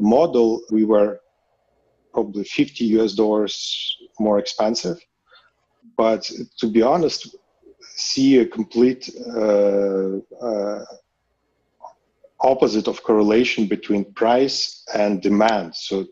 model, 0.00 0.62
we 0.70 0.84
were 0.84 1.20
probably 2.12 2.44
50 2.44 2.84
US 2.98 3.14
dollars 3.14 3.96
more 4.18 4.38
expensive. 4.38 4.98
But 5.96 6.30
to 6.58 6.66
be 6.66 6.82
honest, 6.82 7.36
see 7.96 8.38
a 8.38 8.46
complete 8.46 9.10
uh, 9.36 10.18
uh, 10.40 10.84
opposite 12.40 12.88
of 12.88 13.02
correlation 13.02 13.66
between 13.66 14.12
price 14.14 14.84
and 14.94 15.22
demand. 15.22 15.74
So 15.74 16.06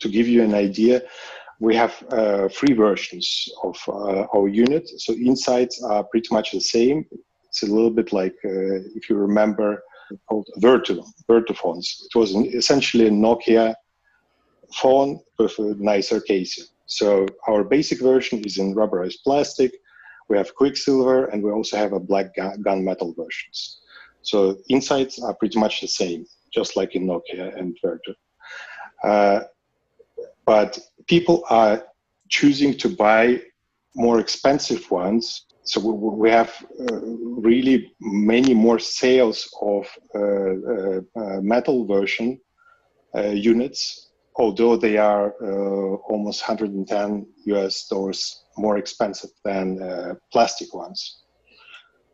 to 0.00 0.08
give 0.08 0.28
you 0.28 0.42
an 0.42 0.54
idea, 0.54 1.02
we 1.60 1.74
have 1.76 1.94
uh, 2.10 2.48
three 2.48 2.74
versions 2.74 3.48
of 3.62 3.76
uh, 3.88 4.26
our 4.34 4.48
unit. 4.48 4.88
So 4.98 5.12
insides 5.14 5.82
are 5.82 6.04
pretty 6.04 6.28
much 6.32 6.52
the 6.52 6.60
same. 6.60 7.06
It's 7.48 7.62
a 7.62 7.66
little 7.66 7.90
bit 7.90 8.12
like, 8.12 8.34
uh, 8.44 8.82
if 8.98 9.08
you 9.08 9.16
remember, 9.16 9.82
called 10.28 10.48
Vertu, 10.58 11.02
phones. 11.56 12.06
It 12.06 12.18
was 12.18 12.34
essentially 12.34 13.06
a 13.06 13.10
Nokia 13.10 13.74
phone 14.74 15.20
with 15.38 15.58
a 15.58 15.74
nicer 15.78 16.20
casing. 16.20 16.66
So 16.86 17.26
our 17.48 17.64
basic 17.64 18.00
version 18.00 18.44
is 18.44 18.58
in 18.58 18.74
rubberized 18.74 19.22
plastic. 19.24 19.72
We 20.28 20.36
have 20.36 20.54
Quicksilver, 20.54 21.26
and 21.26 21.42
we 21.42 21.50
also 21.50 21.76
have 21.76 21.92
a 21.92 22.00
black 22.00 22.34
gun, 22.34 22.62
gunmetal 22.62 23.14
versions. 23.16 23.80
So 24.22 24.58
insides 24.68 25.18
are 25.18 25.34
pretty 25.34 25.58
much 25.58 25.80
the 25.80 25.88
same, 25.88 26.26
just 26.52 26.76
like 26.76 26.94
in 26.94 27.06
Nokia 27.06 27.56
and 27.58 27.76
Vertu. 27.82 28.14
Uh, 29.02 29.40
but 30.46 30.78
people 31.06 31.44
are 31.50 31.84
choosing 32.28 32.76
to 32.78 32.88
buy 32.88 33.40
more 33.94 34.18
expensive 34.20 34.90
ones. 34.90 35.46
So 35.64 35.80
we 35.80 36.30
have 36.30 36.52
uh, 36.80 37.00
really 37.02 37.92
many 38.00 38.52
more 38.52 38.78
sales 38.78 39.48
of 39.62 39.86
uh, 40.14 40.20
uh, 40.20 41.00
uh 41.16 41.40
metal 41.40 41.86
version 41.86 42.38
uh, 43.16 43.28
units, 43.28 44.10
although 44.36 44.76
they 44.76 44.98
are 44.98 45.30
almost 46.10 46.46
110 46.46 47.26
US 47.46 47.86
dollars 47.86 48.44
more 48.58 48.76
expensive 48.78 49.30
than 49.44 49.78
plastic 50.32 50.74
ones. 50.74 51.22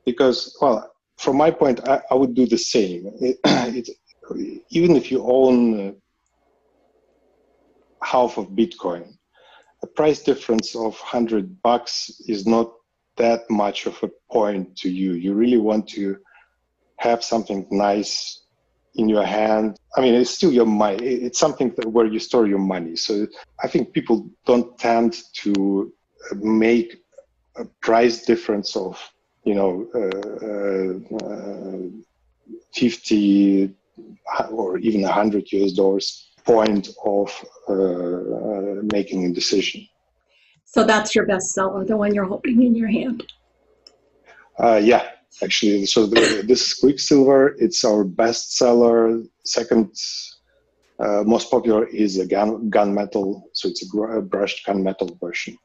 Because, 0.06 0.56
well, 0.60 0.90
from 1.18 1.36
my 1.36 1.50
point, 1.50 1.86
I, 1.88 2.00
I 2.10 2.14
would 2.14 2.34
do 2.34 2.46
the 2.46 2.58
same. 2.58 3.10
It, 3.20 3.38
it, 3.44 3.88
even 4.70 4.96
if 4.96 5.10
you 5.10 5.22
own 5.24 5.96
half 8.10 8.38
of 8.38 8.46
Bitcoin. 8.48 9.04
A 9.82 9.86
price 9.86 10.22
difference 10.22 10.74
of 10.74 10.92
100 10.98 11.62
bucks 11.62 12.20
is 12.26 12.46
not 12.46 12.72
that 13.16 13.42
much 13.48 13.86
of 13.86 13.96
a 14.02 14.10
point 14.32 14.76
to 14.78 14.90
you. 14.90 15.12
You 15.12 15.34
really 15.34 15.58
want 15.58 15.88
to 15.90 16.16
have 16.96 17.22
something 17.22 17.66
nice 17.70 18.42
in 18.96 19.08
your 19.08 19.24
hand. 19.24 19.78
I 19.96 20.00
mean, 20.00 20.14
it's 20.14 20.30
still 20.30 20.52
your 20.52 20.66
money. 20.66 21.04
It's 21.26 21.38
something 21.38 21.70
where 21.84 22.06
you 22.06 22.18
store 22.18 22.46
your 22.46 22.58
money. 22.58 22.96
So 22.96 23.26
I 23.62 23.68
think 23.68 23.92
people 23.92 24.28
don't 24.44 24.76
tend 24.78 25.16
to 25.42 25.92
make 26.34 26.96
a 27.56 27.64
price 27.80 28.24
difference 28.24 28.76
of, 28.76 29.00
you 29.44 29.54
know, 29.54 29.72
uh, 29.94 31.16
uh, 31.16 31.88
50 32.74 33.74
or 34.50 34.78
even 34.78 35.02
100 35.02 35.52
US 35.52 35.72
dollars 35.72 36.29
point 36.52 36.88
of 37.04 37.28
uh, 37.68 38.82
making 38.96 39.26
a 39.26 39.32
decision. 39.32 39.86
So 40.64 40.84
that's 40.84 41.14
your 41.14 41.26
bestseller, 41.26 41.86
the 41.86 41.96
one 41.96 42.14
you're 42.14 42.30
holding 42.34 42.62
in 42.62 42.74
your 42.74 42.88
hand. 42.88 43.24
Uh, 44.58 44.80
yeah, 44.82 45.10
actually. 45.42 45.86
So 45.86 46.06
the, 46.06 46.42
this 46.46 46.66
is 46.66 46.74
Quicksilver. 46.74 47.56
It's 47.58 47.84
our 47.84 48.04
bestseller. 48.04 49.26
Second 49.44 49.94
uh, 50.98 51.22
most 51.24 51.50
popular 51.50 51.86
is 51.86 52.18
a 52.18 52.26
gun 52.26 52.70
gunmetal. 52.70 53.42
So 53.52 53.68
it's 53.68 53.82
a, 53.82 53.88
gr- 53.88 54.18
a 54.18 54.22
brushed 54.22 54.66
gunmetal 54.66 55.18
version. 55.20 55.56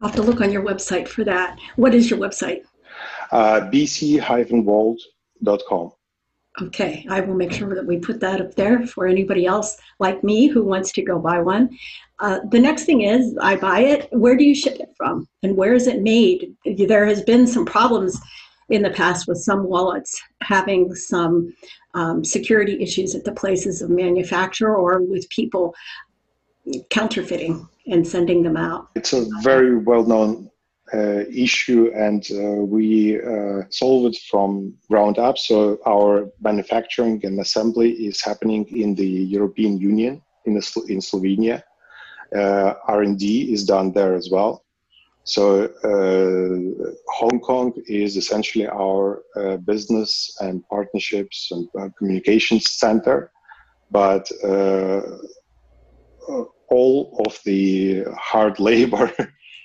I'll 0.00 0.08
have 0.08 0.16
to 0.16 0.22
look 0.22 0.40
on 0.40 0.50
your 0.50 0.62
website 0.62 1.06
for 1.06 1.22
that. 1.24 1.58
What 1.76 1.94
is 1.94 2.08
your 2.08 2.18
website? 2.18 2.62
Uh, 3.30 3.60
bc-vault.com. 3.70 5.92
Okay, 6.60 7.06
I 7.08 7.20
will 7.20 7.36
make 7.36 7.52
sure 7.52 7.74
that 7.74 7.86
we 7.86 7.98
put 7.98 8.20
that 8.20 8.40
up 8.40 8.54
there 8.54 8.86
for 8.86 9.06
anybody 9.06 9.46
else 9.46 9.76
like 9.98 10.24
me 10.24 10.48
who 10.48 10.64
wants 10.64 10.90
to 10.92 11.02
go 11.02 11.18
buy 11.18 11.40
one. 11.40 11.70
Uh, 12.18 12.40
the 12.50 12.58
next 12.58 12.84
thing 12.84 13.02
is, 13.02 13.36
I 13.40 13.56
buy 13.56 13.80
it. 13.80 14.08
Where 14.10 14.36
do 14.36 14.44
you 14.44 14.54
ship 14.54 14.78
it 14.80 14.92
from, 14.96 15.28
and 15.42 15.56
where 15.56 15.74
is 15.74 15.86
it 15.86 16.02
made? 16.02 16.54
There 16.64 17.06
has 17.06 17.22
been 17.22 17.46
some 17.46 17.64
problems 17.64 18.20
in 18.68 18.82
the 18.82 18.90
past 18.90 19.26
with 19.26 19.38
some 19.38 19.64
wallets 19.64 20.20
having 20.42 20.94
some 20.94 21.54
um, 21.94 22.24
security 22.24 22.82
issues 22.82 23.14
at 23.14 23.24
the 23.24 23.32
places 23.32 23.82
of 23.82 23.90
manufacture 23.90 24.74
or 24.74 25.02
with 25.02 25.28
people 25.30 25.74
counterfeiting 26.90 27.66
and 27.86 28.06
sending 28.06 28.42
them 28.42 28.56
out. 28.56 28.88
It's 28.94 29.12
a 29.12 29.26
very 29.42 29.76
well 29.76 30.04
known 30.04 30.49
issue 30.92 31.90
and 31.94 32.26
uh, 32.32 32.62
we 32.64 33.20
uh, 33.20 33.62
solve 33.70 34.06
it 34.06 34.18
from 34.30 34.74
ground 34.88 35.18
up. 35.18 35.38
So 35.38 35.78
our 35.86 36.28
manufacturing 36.40 37.20
and 37.24 37.38
assembly 37.40 37.92
is 37.92 38.22
happening 38.22 38.66
in 38.68 38.94
the 38.94 39.06
European 39.06 39.78
Union 39.78 40.22
in, 40.46 40.54
the, 40.54 40.84
in 40.88 40.98
Slovenia. 40.98 41.62
Uh, 42.34 42.74
R&D 42.86 43.52
is 43.52 43.64
done 43.64 43.92
there 43.92 44.14
as 44.14 44.30
well. 44.30 44.64
So 45.24 45.64
uh, 45.84 46.92
Hong 47.08 47.40
Kong 47.40 47.72
is 47.86 48.16
essentially 48.16 48.66
our 48.66 49.22
uh, 49.36 49.58
business 49.58 50.36
and 50.40 50.66
partnerships 50.68 51.50
and 51.52 51.68
communications 51.98 52.72
center, 52.72 53.30
but 53.90 54.28
all 56.70 57.22
of 57.26 57.38
the 57.44 58.04
hard 58.16 58.58
labor 58.70 59.12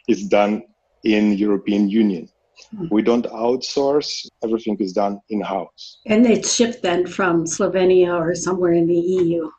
is 0.07 0.27
done 0.27 0.63
in 1.05 1.33
European 1.33 1.87
Union. 1.89 2.27
Hmm. 2.75 2.87
We 2.89 3.01
don't 3.01 3.25
outsource, 3.27 4.27
everything 4.43 4.75
is 4.79 4.91
done 4.91 5.19
in 5.29 5.41
house. 5.41 5.99
And 6.05 6.25
it's 6.25 6.53
shipped 6.53 6.81
then 6.81 7.07
from 7.07 7.45
Slovenia 7.45 8.19
or 8.19 8.35
somewhere 8.35 8.73
in 8.73 8.87
the 8.87 8.95
EU? 8.95 9.49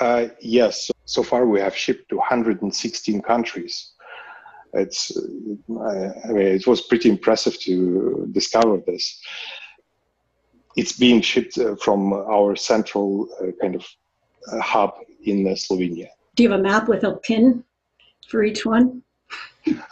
Uh, 0.00 0.28
yes, 0.40 0.86
so, 0.86 0.92
so, 1.04 1.22
far 1.22 1.46
we 1.46 1.60
have 1.60 1.76
shipped 1.76 2.08
to 2.08 2.16
116 2.16 3.22
countries. 3.22 3.92
It's, 4.72 5.16
uh, 5.16 6.10
I 6.24 6.32
mean, 6.32 6.46
it 6.46 6.66
was 6.66 6.80
pretty 6.80 7.08
impressive 7.08 7.58
to 7.60 8.28
discover 8.32 8.82
this. 8.84 9.20
It's 10.76 10.92
being 10.92 11.20
shipped 11.20 11.58
uh, 11.58 11.76
from 11.76 12.12
our 12.12 12.56
central 12.56 13.28
uh, 13.40 13.52
kind 13.60 13.76
of 13.76 13.86
uh, 14.52 14.60
hub 14.60 14.94
in 15.24 15.44
Slovenia. 15.54 16.08
Do 16.34 16.42
you 16.42 16.50
have 16.50 16.58
a 16.58 16.62
map 16.62 16.88
with 16.88 17.04
a 17.04 17.12
pin 17.12 17.62
for 18.28 18.42
each 18.42 18.66
one? 18.66 19.04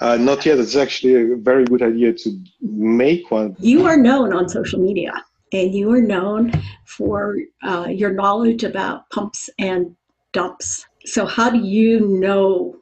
Uh, 0.00 0.16
not 0.16 0.44
yet. 0.44 0.58
It's 0.58 0.76
actually 0.76 1.32
a 1.32 1.36
very 1.36 1.64
good 1.64 1.82
idea 1.82 2.12
to 2.12 2.40
make 2.60 3.30
one. 3.30 3.56
You 3.58 3.86
are 3.86 3.96
known 3.96 4.32
on 4.32 4.48
social 4.48 4.80
media, 4.80 5.12
and 5.52 5.74
you 5.74 5.92
are 5.92 6.02
known 6.02 6.52
for 6.84 7.38
uh, 7.62 7.86
your 7.88 8.12
knowledge 8.12 8.64
about 8.64 9.08
pumps 9.10 9.48
and 9.58 9.96
dumps. 10.32 10.86
So, 11.04 11.24
how 11.26 11.50
do 11.50 11.58
you 11.58 12.00
know 12.00 12.76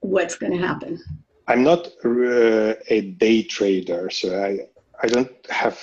what's 0.00 0.36
going 0.36 0.52
to 0.52 0.66
happen? 0.66 1.02
I'm 1.48 1.64
not 1.64 1.88
uh, 2.04 2.74
a 2.88 3.00
day 3.18 3.42
trader, 3.42 4.10
so 4.10 4.42
I, 4.42 4.66
I 5.02 5.08
don't 5.08 5.30
have 5.50 5.78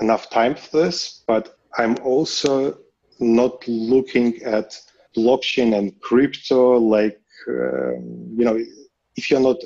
enough 0.00 0.30
time 0.30 0.54
for 0.54 0.78
this, 0.78 1.22
but 1.26 1.58
I'm 1.78 1.96
also 2.02 2.78
not 3.20 3.66
looking 3.68 4.42
at 4.42 4.78
blockchain 5.16 5.76
and 5.76 5.98
crypto 6.00 6.78
like, 6.78 7.20
um, 7.48 8.34
you 8.36 8.44
know, 8.44 8.58
if 9.16 9.30
you're 9.30 9.40
not 9.40 9.56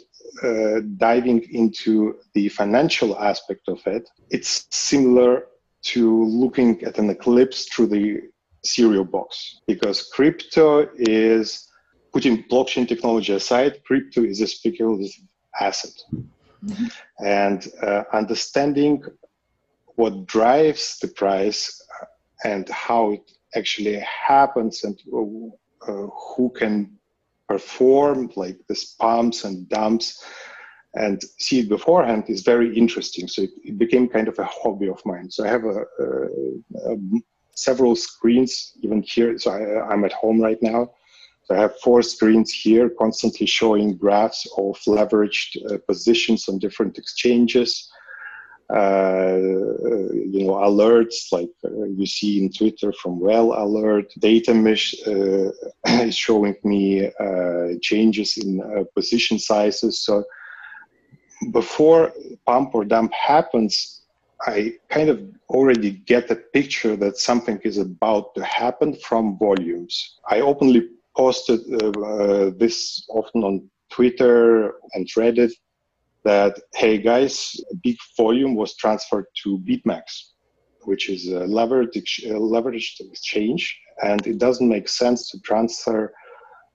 uh, 0.43 0.81
diving 0.97 1.43
into 1.53 2.17
the 2.35 2.49
financial 2.49 3.19
aspect 3.19 3.69
of 3.69 3.81
it, 3.87 4.09
it's 4.31 4.67
similar 4.71 5.47
to 5.83 6.25
looking 6.25 6.83
at 6.83 6.99
an 6.99 7.11
eclipse 7.11 7.67
through 7.67 7.87
the 7.87 8.21
cereal 8.65 9.05
box 9.05 9.61
because 9.67 10.11
crypto 10.13 10.89
is 10.97 11.69
putting 12.13 12.43
blockchain 12.45 12.89
technology 12.89 13.33
aside, 13.33 13.83
crypto 13.85 14.25
is 14.25 14.41
a 14.41 14.47
speculative 14.47 15.13
asset. 15.61 15.93
Mm-hmm. 16.65 16.87
And 17.25 17.69
uh, 17.83 18.03
understanding 18.13 19.03
what 19.97 20.27
drives 20.27 20.99
the 20.99 21.09
price 21.09 21.83
and 22.45 22.69
how 22.69 23.13
it 23.13 23.31
actually 23.55 23.99
happens 24.01 24.85
and 24.85 24.99
uh, 25.13 26.07
who 26.07 26.53
can 26.57 26.96
perform 27.49 28.31
like 28.37 28.59
this 28.69 28.85
pumps 28.85 29.45
and 29.45 29.69
dumps 29.69 30.25
and 30.97 31.21
see 31.39 31.61
it 31.61 31.69
beforehand 31.69 32.25
is 32.29 32.43
very 32.43 32.77
interesting. 32.77 33.29
So 33.29 33.43
it, 33.43 33.51
it 33.63 33.79
became 33.79 34.09
kind 34.09 34.29
of 34.29 34.39
a 34.39 34.45
hobby 34.45 34.89
of 34.89 35.01
mine. 35.05 35.31
So 35.31 35.45
I 35.45 35.49
have 35.49 35.65
a, 35.65 35.85
a, 36.01 36.93
a 36.93 36.97
several 37.55 37.97
screens 37.97 38.73
even 38.83 39.03
here. 39.03 39.39
So 39.39 39.51
I, 39.51 39.93
am 39.93 40.05
at 40.05 40.13
home 40.13 40.41
right 40.41 40.61
now. 40.63 40.91
So 41.45 41.55
I 41.55 41.61
have 41.61 41.79
four 41.81 42.03
screens 42.03 42.53
here, 42.53 42.89
constantly 42.89 43.47
showing 43.47 43.97
graphs 43.97 44.47
of 44.57 44.79
leveraged 44.87 45.73
uh, 45.73 45.79
positions 45.87 46.49
on 46.49 46.59
different 46.59 46.99
exchanges. 46.99 47.89
Uh, 48.69 49.37
you 50.13 50.45
know, 50.45 50.55
alerts 50.55 51.31
like 51.31 51.51
uh, 51.65 51.85
you 51.85 52.05
see 52.05 52.43
in 52.43 52.51
Twitter 52.51 52.93
from 52.93 53.21
Whale 53.21 53.53
Alert. 53.57 54.13
Datamish 54.19 54.95
uh, 55.07 55.53
is 56.03 56.17
showing 56.17 56.57
me 56.65 57.11
changes 57.81 58.37
in 58.37 58.87
position 58.95 59.39
sizes. 59.39 60.01
So 60.01 60.25
before 61.53 62.13
pump 62.45 62.75
or 62.75 62.85
dump 62.85 63.13
happens, 63.13 64.03
I 64.43 64.75
kind 64.91 65.09
of 65.09 65.23
already 65.49 65.93
get 65.93 66.31
a 66.31 66.37
picture 66.37 66.97
that 66.97 67.19
something 67.19 67.59
is 67.65 67.79
about 67.79 68.35
to 68.35 68.45
happen 68.45 68.95
from 68.95 69.39
volumes. 69.39 70.19
I 70.29 70.41
openly 70.41 70.89
posted 71.17 71.61
uh, 71.73 71.91
uh, 72.01 72.51
this 72.57 73.07
often 73.09 73.43
on 73.45 73.71
Twitter 73.91 74.75
and 74.93 75.07
Reddit 75.17 75.53
that, 76.27 76.59
hey 76.75 76.99
guys, 76.99 77.55
big 77.85 77.97
volume 78.17 78.55
was 78.57 78.77
transferred 78.77 79.27
to 79.43 79.59
BitMEX, 79.69 80.03
which 80.83 81.09
is 81.09 81.29
a 81.29 81.47
leveraged, 81.59 82.17
a 82.25 82.39
leveraged 82.55 83.01
exchange. 83.01 83.63
And 84.03 84.27
it 84.27 84.39
doesn't 84.39 84.69
make 84.69 84.89
sense 84.89 85.31
to 85.31 85.41
transfer 85.41 86.13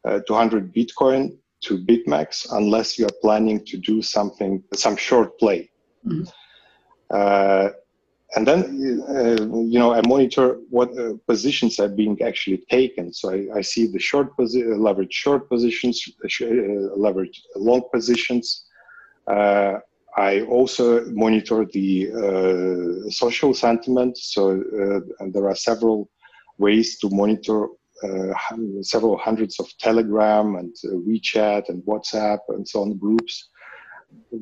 uh, 0.08 0.20
200 0.26 0.74
Bitcoin 0.74 1.38
to 1.66 1.78
BitMEX 1.78 2.48
unless 2.54 2.98
you 2.98 3.06
are 3.06 3.18
planning 3.22 3.64
to 3.66 3.78
do 3.78 4.02
something, 4.02 4.64
some 4.74 4.96
short 4.96 5.38
play. 5.38 5.70
Mm-hmm. 6.08 6.24
Uh, 7.14 7.70
and 8.36 8.48
then, 8.48 9.04
uh, 9.10 9.44
you 9.74 9.78
know, 9.78 9.94
I 9.94 10.02
monitor 10.08 10.60
what 10.70 10.98
uh, 10.98 11.16
positions 11.28 11.78
are 11.82 11.90
being 11.90 12.18
actually 12.22 12.64
taken. 12.70 13.12
So 13.12 13.34
I, 13.34 13.58
I 13.58 13.62
see 13.62 13.88
the 13.88 14.00
short 14.00 14.38
posi- 14.38 14.80
leverage 14.80 15.12
short 15.12 15.50
positions, 15.50 16.02
uh, 16.34 16.46
leverage 16.96 17.44
long 17.58 17.82
positions, 17.94 18.46
uh, 18.54 18.71
I 20.18 20.42
also 20.42 21.06
monitor 21.06 21.66
the 21.66 22.12
uh, 22.12 23.10
social 23.10 23.54
sentiment. 23.54 24.18
So 24.18 24.62
uh, 24.62 25.26
there 25.32 25.48
are 25.48 25.56
several 25.56 26.10
ways 26.58 27.00
to 27.00 27.10
monitor 27.10 27.68
uh, 28.04 28.34
several 28.82 29.18
hundreds 29.18 29.60
of 29.60 29.68
Telegram 29.78 30.56
and 30.56 30.76
uh, 30.86 30.96
WeChat 31.08 31.70
and 31.70 31.84
WhatsApp 31.84 32.40
and 32.50 32.68
so 32.68 32.82
on 32.82 32.98
groups 32.98 33.50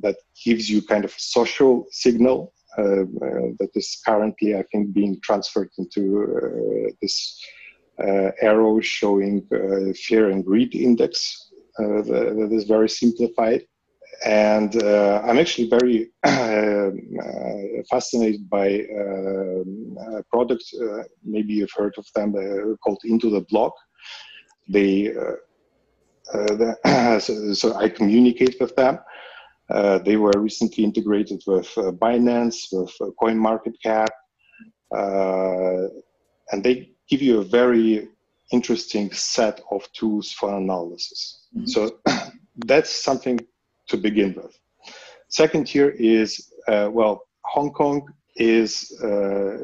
that 0.01 0.15
gives 0.43 0.69
you 0.69 0.81
kind 0.81 1.05
of 1.05 1.11
a 1.11 1.19
social 1.19 1.85
signal 1.91 2.53
uh, 2.77 3.03
that 3.59 3.69
is 3.75 4.01
currently, 4.05 4.55
I 4.55 4.63
think, 4.71 4.93
being 4.93 5.19
transferred 5.21 5.69
into 5.77 6.91
this 7.01 7.39
arrow 7.99 8.79
showing 8.79 9.45
fear 9.93 10.29
and 10.29 10.45
greed 10.45 10.73
index 10.73 11.51
that 11.77 12.49
is 12.51 12.63
very 12.63 12.87
simplified 12.87 13.63
and 14.25 14.75
uh, 14.83 15.21
I'm 15.25 15.39
actually 15.39 15.69
very 15.69 16.09
uh, 16.23 16.91
fascinated 17.89 18.49
by 18.49 18.81
uh, 18.81 20.17
a 20.17 20.23
product. 20.31 20.63
Uh, 20.81 21.03
maybe 21.23 21.53
you've 21.53 21.71
heard 21.75 21.93
of 21.97 22.05
them 22.15 22.35
uh, 22.35 22.75
called 22.83 22.99
IntoTheBlock. 23.05 23.71
They, 24.67 25.09
uh, 25.09 25.35
the, 26.33 27.19
so, 27.21 27.53
so, 27.53 27.75
I 27.75 27.89
communicate 27.89 28.59
with 28.59 28.75
them. 28.75 28.99
they 30.05 30.17
were 30.17 30.33
recently 30.37 30.83
integrated 30.83 31.41
with 31.47 31.67
Binance, 31.75 32.67
with 32.71 32.93
CoinMarketCap, 33.21 34.09
and 34.91 36.63
they 36.63 36.91
give 37.09 37.21
you 37.21 37.39
a 37.39 37.43
very 37.43 38.09
interesting 38.51 39.11
set 39.11 39.61
of 39.71 39.91
tools 39.93 40.31
for 40.31 40.57
analysis. 40.57 41.47
Mm-hmm. 41.55 41.65
So 41.67 41.99
that's 42.65 42.89
something 42.89 43.39
to 43.89 43.97
begin 43.97 44.33
with. 44.35 44.57
Second 45.27 45.67
here 45.67 45.89
is, 45.89 46.51
uh, 46.67 46.89
well, 46.91 47.23
Hong 47.43 47.71
Kong 47.71 48.07
is 48.35 48.91
uh, 49.03 49.57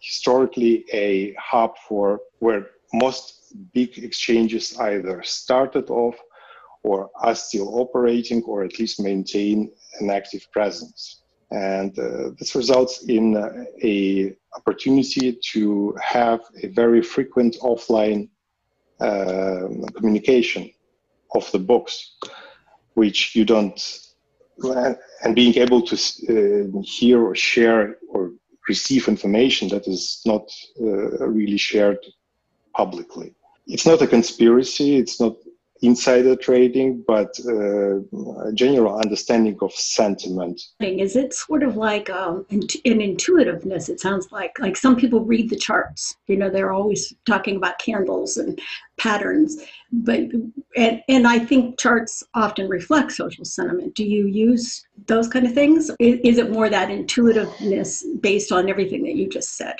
historically 0.00 0.84
a 0.92 1.34
hub 1.34 1.72
for 1.86 2.20
where 2.38 2.70
most 2.92 3.54
big 3.72 3.98
exchanges 3.98 4.78
either 4.78 5.22
started 5.22 5.90
off 5.90 6.16
or 6.82 7.10
are 7.20 7.34
still 7.34 7.80
operating 7.80 8.42
or 8.44 8.64
at 8.64 8.78
least 8.78 9.00
maintain 9.00 9.70
an 10.00 10.10
active 10.10 10.46
presence. 10.52 11.22
And 11.50 11.96
uh, 11.98 12.30
this 12.38 12.54
results 12.54 13.04
in 13.04 13.36
uh, 13.36 13.64
a 13.82 14.34
opportunity 14.56 15.38
to 15.52 15.96
have 16.02 16.40
a 16.62 16.68
very 16.68 17.02
frequent 17.02 17.56
offline 17.62 18.28
uh, 19.00 19.68
communication 19.96 20.70
of 21.34 21.50
the 21.52 21.58
books 21.58 22.16
which 22.94 23.34
you 23.36 23.44
don't 23.44 23.80
and 25.22 25.34
being 25.34 25.56
able 25.56 25.82
to 25.82 25.96
uh, 25.96 26.80
hear 26.82 27.20
or 27.22 27.34
share 27.34 27.96
or 28.08 28.32
receive 28.68 29.08
information 29.08 29.68
that 29.68 29.86
is 29.86 30.22
not 30.24 30.48
uh, 30.80 31.26
really 31.26 31.58
shared 31.58 31.98
publicly. 32.74 33.34
It's 33.66 33.86
not 33.86 34.02
a 34.02 34.06
conspiracy. 34.06 34.96
It's 34.96 35.20
not 35.20 35.36
insider 35.82 36.36
trading, 36.36 37.04
but 37.06 37.38
uh, 37.46 37.98
a 38.46 38.52
general 38.54 38.96
understanding 38.98 39.58
of 39.60 39.72
sentiment. 39.72 40.60
Is 40.80 41.16
it 41.16 41.34
sort 41.34 41.62
of 41.62 41.76
like 41.76 42.08
um, 42.10 42.46
an 42.50 43.00
intuitiveness? 43.00 43.88
It 43.88 44.00
sounds 44.00 44.30
like 44.30 44.58
like 44.60 44.76
some 44.76 44.96
people 44.96 45.20
read 45.20 45.50
the 45.50 45.56
charts. 45.56 46.16
You 46.26 46.36
know, 46.36 46.48
they're 46.48 46.72
always 46.72 47.12
talking 47.26 47.56
about 47.56 47.78
candles 47.78 48.36
and 48.36 48.60
patterns, 48.96 49.62
but 49.92 50.20
and 50.76 51.02
and 51.08 51.26
I 51.26 51.38
think 51.38 51.78
charts 51.78 52.22
often 52.34 52.68
reflect 52.68 53.12
social 53.12 53.44
sentiment. 53.44 53.94
Do 53.94 54.04
you 54.04 54.26
use 54.26 54.86
those 55.06 55.28
kind 55.28 55.46
of 55.46 55.54
things? 55.54 55.90
Is, 55.98 56.20
is 56.24 56.38
it 56.38 56.50
more 56.50 56.70
that 56.70 56.90
intuitiveness 56.90 58.04
based 58.20 58.52
on 58.52 58.68
everything 58.68 59.02
that 59.04 59.16
you 59.16 59.28
just 59.28 59.56
said? 59.56 59.76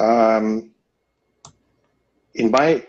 Um, 0.00 0.72
in 2.34 2.50
my 2.50 2.84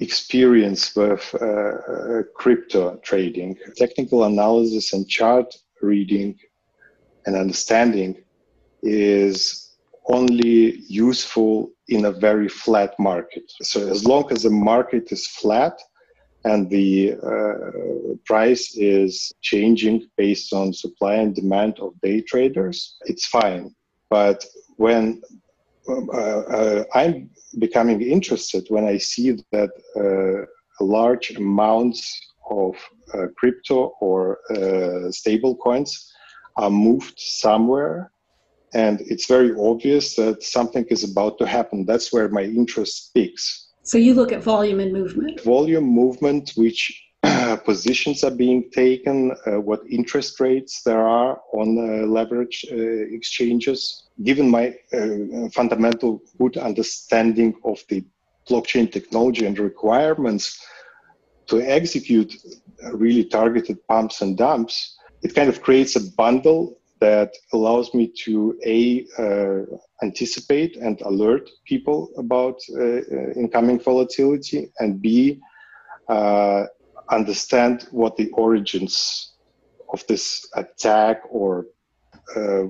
experience 0.00 0.96
with 0.96 1.34
uh, 1.40 1.44
uh, 1.44 2.22
crypto 2.34 2.96
trading, 3.02 3.56
technical 3.76 4.24
analysis 4.24 4.92
and 4.92 5.08
chart 5.08 5.54
reading 5.82 6.38
and 7.26 7.36
understanding 7.36 8.16
is 8.82 9.70
only 10.06 10.80
useful 10.88 11.70
in 11.88 12.06
a 12.06 12.12
very 12.12 12.48
flat 12.48 12.94
market. 12.98 13.44
So 13.62 13.88
as 13.88 14.06
long 14.06 14.32
as 14.32 14.42
the 14.42 14.50
market 14.50 15.12
is 15.12 15.26
flat 15.26 15.78
and 16.44 16.70
the 16.70 17.12
uh, 17.12 18.14
price 18.24 18.74
is 18.76 19.32
changing 19.42 20.08
based 20.16 20.52
on 20.54 20.72
supply 20.72 21.16
and 21.16 21.34
demand 21.34 21.78
of 21.78 21.92
day 22.00 22.22
traders, 22.22 22.96
it's 23.04 23.26
fine. 23.26 23.74
But 24.08 24.44
when 24.76 25.20
uh, 25.88 25.94
uh, 26.12 26.84
I'm 26.94 27.30
becoming 27.58 28.00
interested 28.02 28.66
when 28.68 28.84
I 28.84 28.98
see 28.98 29.32
that 29.52 29.70
uh, 29.96 30.84
large 30.84 31.30
amounts 31.32 32.00
of 32.50 32.74
uh, 33.14 33.26
crypto 33.36 33.94
or 34.00 34.38
uh, 34.50 35.10
stable 35.10 35.56
coins 35.56 36.12
are 36.56 36.70
moved 36.70 37.18
somewhere. 37.18 38.12
And 38.72 39.00
it's 39.00 39.26
very 39.26 39.52
obvious 39.58 40.14
that 40.16 40.42
something 40.42 40.84
is 40.90 41.02
about 41.02 41.38
to 41.38 41.46
happen. 41.46 41.84
That's 41.86 42.12
where 42.12 42.28
my 42.28 42.44
interest 42.44 43.12
peaks. 43.14 43.68
So 43.82 43.98
you 43.98 44.14
look 44.14 44.30
at 44.30 44.42
volume 44.42 44.80
and 44.80 44.92
movement? 44.92 45.40
Volume 45.40 45.84
movement 45.84 46.52
which 46.56 47.09
positions 47.64 48.24
are 48.24 48.30
being 48.30 48.70
taken, 48.70 49.32
uh, 49.46 49.60
what 49.60 49.80
interest 49.88 50.40
rates 50.40 50.82
there 50.82 51.06
are 51.06 51.40
on 51.52 51.78
uh, 51.78 52.06
leverage 52.06 52.64
uh, 52.70 52.76
exchanges. 52.76 54.08
Given 54.22 54.50
my 54.50 54.74
fundamental 55.52 56.22
good 56.38 56.56
understanding 56.58 57.54
of 57.64 57.82
the 57.88 58.04
blockchain 58.48 58.90
technology 58.92 59.46
and 59.46 59.58
requirements 59.58 60.62
to 61.46 61.60
execute 61.62 62.34
really 62.92 63.24
targeted 63.24 63.78
pumps 63.86 64.20
and 64.20 64.36
dumps, 64.36 64.98
it 65.22 65.34
kind 65.34 65.48
of 65.48 65.62
creates 65.62 65.96
a 65.96 66.00
bundle 66.12 66.80
that 67.00 67.34
allows 67.52 67.94
me 67.94 68.06
to 68.24 68.58
a 68.64 69.06
uh, 69.18 69.64
anticipate 70.02 70.76
and 70.76 71.00
alert 71.02 71.48
people 71.64 72.10
about 72.18 72.56
uh, 72.76 73.00
incoming 73.32 73.80
volatility 73.80 74.70
and 74.78 75.00
b 75.00 75.40
uh, 76.08 76.66
understand 77.10 77.86
what 77.90 78.16
the 78.16 78.30
origins 78.30 79.32
of 79.92 80.06
this 80.06 80.48
attack 80.54 81.22
or 81.30 81.66
uh, 82.36 82.64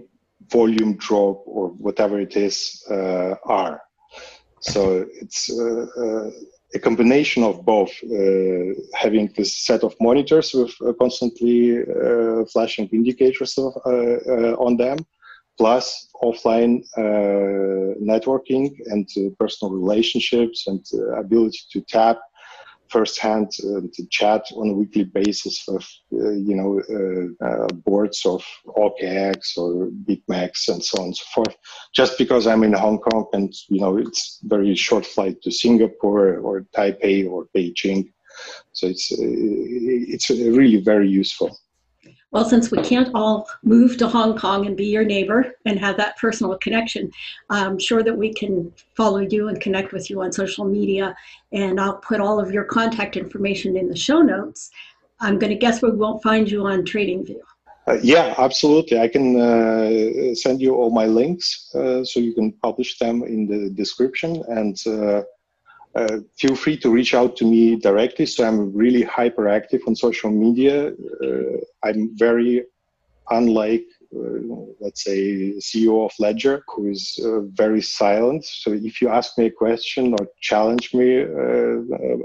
volume 0.50 0.96
drop 0.96 1.42
or 1.46 1.68
whatever 1.68 2.20
it 2.20 2.36
is 2.36 2.84
uh, 2.90 3.34
are. 3.44 3.82
So 4.60 5.06
it's 5.20 5.50
uh, 5.50 5.86
uh 5.96 6.30
a 6.72 6.78
combination 6.78 7.42
of 7.42 7.64
both 7.64 7.90
uh, 8.04 8.74
having 8.94 9.32
this 9.36 9.56
set 9.66 9.82
of 9.82 9.92
monitors 10.00 10.54
with 10.54 10.72
uh, 10.80 10.92
constantly 11.00 11.82
flashing 12.52 12.86
indicators 12.92 13.58
of, 13.58 13.74
on 14.56 14.76
them, 14.76 14.98
plus 15.58 16.08
offline 16.22 16.84
networking 18.00 18.70
and 18.86 19.08
personal 19.36 19.74
relationships 19.74 20.68
and 20.68 20.86
ability 21.18 21.58
to 21.72 21.80
tap 21.80 22.20
firsthand 22.90 23.48
uh, 23.64 23.80
to 23.92 24.06
chat 24.10 24.42
on 24.56 24.70
a 24.70 24.72
weekly 24.72 25.04
basis 25.04 25.64
with 25.66 25.88
uh, 26.12 26.30
you 26.30 26.56
know 26.56 26.70
uh, 26.96 27.46
uh 27.46 27.68
boards 27.86 28.26
of 28.26 28.44
OKX 28.66 29.56
or 29.56 29.90
BitMEX 30.06 30.68
and 30.68 30.84
so 30.84 30.98
on 30.98 31.06
and 31.06 31.16
so 31.16 31.24
forth. 31.34 31.56
Just 31.94 32.18
because 32.18 32.46
I'm 32.46 32.64
in 32.64 32.72
Hong 32.72 32.98
Kong 32.98 33.26
and 33.32 33.52
you 33.68 33.80
know 33.80 33.96
it's 33.96 34.40
very 34.42 34.74
short 34.74 35.06
flight 35.06 35.40
to 35.42 35.50
Singapore 35.50 36.38
or 36.38 36.66
Taipei 36.76 37.28
or 37.30 37.46
Beijing, 37.56 38.12
so 38.72 38.86
it's 38.88 39.12
uh, 39.12 39.16
it's 39.20 40.30
really 40.30 40.80
very 40.80 41.08
useful. 41.08 41.56
Well, 42.32 42.44
since 42.44 42.70
we 42.70 42.80
can't 42.82 43.10
all 43.12 43.48
move 43.64 43.96
to 43.98 44.08
Hong 44.08 44.38
Kong 44.38 44.66
and 44.66 44.76
be 44.76 44.86
your 44.86 45.04
neighbor 45.04 45.52
and 45.66 45.78
have 45.80 45.96
that 45.96 46.16
personal 46.16 46.56
connection, 46.58 47.10
I'm 47.48 47.78
sure 47.78 48.04
that 48.04 48.16
we 48.16 48.32
can 48.32 48.72
follow 48.94 49.18
you 49.18 49.48
and 49.48 49.60
connect 49.60 49.92
with 49.92 50.08
you 50.10 50.22
on 50.22 50.30
social 50.30 50.64
media. 50.64 51.16
And 51.52 51.80
I'll 51.80 51.96
put 51.96 52.20
all 52.20 52.38
of 52.38 52.52
your 52.52 52.64
contact 52.64 53.16
information 53.16 53.76
in 53.76 53.88
the 53.88 53.96
show 53.96 54.22
notes. 54.22 54.70
I'm 55.18 55.38
going 55.38 55.50
to 55.50 55.58
guess 55.58 55.82
we 55.82 55.90
won't 55.90 56.22
find 56.22 56.48
you 56.48 56.66
on 56.66 56.82
TradingView. 56.82 57.40
Uh, 57.88 57.98
yeah, 58.02 58.34
absolutely. 58.38 59.00
I 59.00 59.08
can 59.08 59.40
uh, 59.40 60.34
send 60.34 60.60
you 60.60 60.76
all 60.76 60.90
my 60.90 61.06
links 61.06 61.74
uh, 61.74 62.04
so 62.04 62.20
you 62.20 62.32
can 62.32 62.52
publish 62.62 62.98
them 62.98 63.24
in 63.24 63.48
the 63.48 63.70
description. 63.70 64.44
And 64.46 64.76
uh, 65.94 66.18
feel 66.38 66.54
free 66.54 66.76
to 66.78 66.90
reach 66.90 67.14
out 67.14 67.36
to 67.36 67.44
me 67.44 67.76
directly. 67.76 68.26
So 68.26 68.46
I'm 68.46 68.72
really 68.72 69.04
hyperactive 69.04 69.86
on 69.86 69.96
social 69.96 70.30
media. 70.30 70.92
Uh, 71.22 71.58
I'm 71.82 72.16
very 72.16 72.64
unlike, 73.30 73.86
uh, 74.14 74.66
let's 74.80 75.04
say, 75.04 75.52
CEO 75.58 76.04
of 76.04 76.12
Ledger, 76.18 76.62
who 76.68 76.88
is 76.88 77.20
uh, 77.24 77.40
very 77.40 77.82
silent. 77.82 78.44
So 78.44 78.72
if 78.72 79.00
you 79.00 79.08
ask 79.08 79.36
me 79.38 79.46
a 79.46 79.50
question 79.50 80.14
or 80.18 80.28
challenge 80.40 80.94
me 80.94 81.22
uh, 81.22 81.76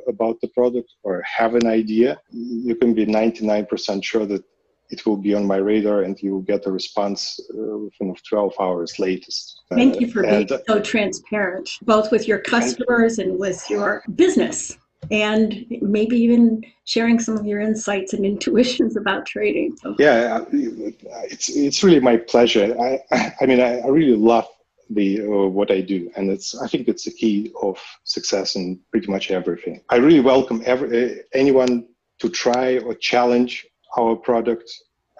about 0.07 0.41
the 0.41 0.49
product 0.53 0.93
or 1.03 1.21
have 1.23 1.55
an 1.55 1.67
idea, 1.67 2.19
you 2.31 2.75
can 2.75 2.93
be 2.93 3.05
99% 3.05 4.03
sure 4.03 4.25
that 4.25 4.43
it 4.89 5.05
will 5.05 5.17
be 5.17 5.33
on 5.33 5.45
my 5.45 5.57
radar 5.57 6.01
and 6.01 6.21
you 6.21 6.33
will 6.33 6.41
get 6.41 6.65
a 6.65 6.71
response 6.71 7.39
uh, 7.53 7.77
within 7.77 8.15
12 8.27 8.53
hours 8.59 8.99
latest. 8.99 9.61
Thank 9.71 9.99
you 9.99 10.07
for 10.07 10.23
being 10.23 10.47
so 10.67 10.79
transparent, 10.79 11.69
both 11.81 12.11
with 12.11 12.27
your 12.27 12.39
customers 12.39 13.19
and 13.19 13.39
with 13.39 13.67
your 13.69 14.03
business, 14.15 14.77
and 15.11 15.65
maybe 15.81 16.17
even 16.17 16.63
sharing 16.85 17.19
some 17.19 17.37
of 17.37 17.45
your 17.45 17.61
insights 17.61 18.13
and 18.13 18.25
intuitions 18.33 18.95
about 18.95 19.25
trading. 19.25 19.75
So. 19.77 19.95
Yeah, 19.97 20.45
it's 20.51 21.49
it's 21.49 21.83
really 21.83 21.99
my 21.99 22.17
pleasure. 22.17 22.75
I 22.79 22.99
I 23.41 23.45
mean 23.45 23.59
I, 23.59 23.87
really 23.87 24.17
love 24.17 24.47
the 24.89 25.21
uh, 25.21 25.47
what 25.47 25.71
I 25.71 25.81
do, 25.81 26.11
and 26.15 26.29
it's 26.29 26.55
I 26.61 26.67
think 26.67 26.87
it's 26.87 27.05
the 27.05 27.11
key 27.11 27.51
of 27.61 27.79
success 28.03 28.55
in 28.55 28.79
pretty 28.91 29.07
much 29.07 29.31
everything. 29.31 29.81
I 29.89 29.95
really 29.97 30.21
welcome 30.21 30.61
every 30.65 31.23
anyone 31.33 31.87
to 32.19 32.29
try 32.29 32.77
or 32.79 32.93
challenge 32.95 33.65
our 33.97 34.15
product. 34.15 34.71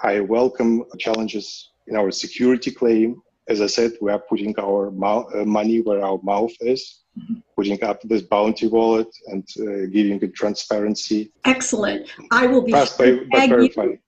I 0.03 0.19
welcome 0.19 0.83
challenges 0.99 1.71
in 1.87 1.95
our 1.95 2.11
security 2.11 2.71
claim. 2.71 3.21
As 3.47 3.61
I 3.61 3.67
said, 3.67 3.93
we 4.01 4.11
are 4.11 4.19
putting 4.19 4.55
our 4.59 4.91
mouth, 4.91 5.33
uh, 5.35 5.45
money 5.45 5.81
where 5.81 6.03
our 6.03 6.19
mouth 6.23 6.51
is, 6.61 7.01
mm-hmm. 7.17 7.35
putting 7.55 7.81
up 7.83 8.01
this 8.03 8.23
bounty 8.23 8.67
wallet 8.67 9.07
and 9.27 9.43
uh, 9.59 9.85
giving 9.91 10.19
it 10.21 10.33
transparency. 10.33 11.31
Excellent. 11.45 12.09
I 12.31 12.47
will 12.47 12.63
be 12.63 12.71
by, 12.71 12.85
by 13.31 13.99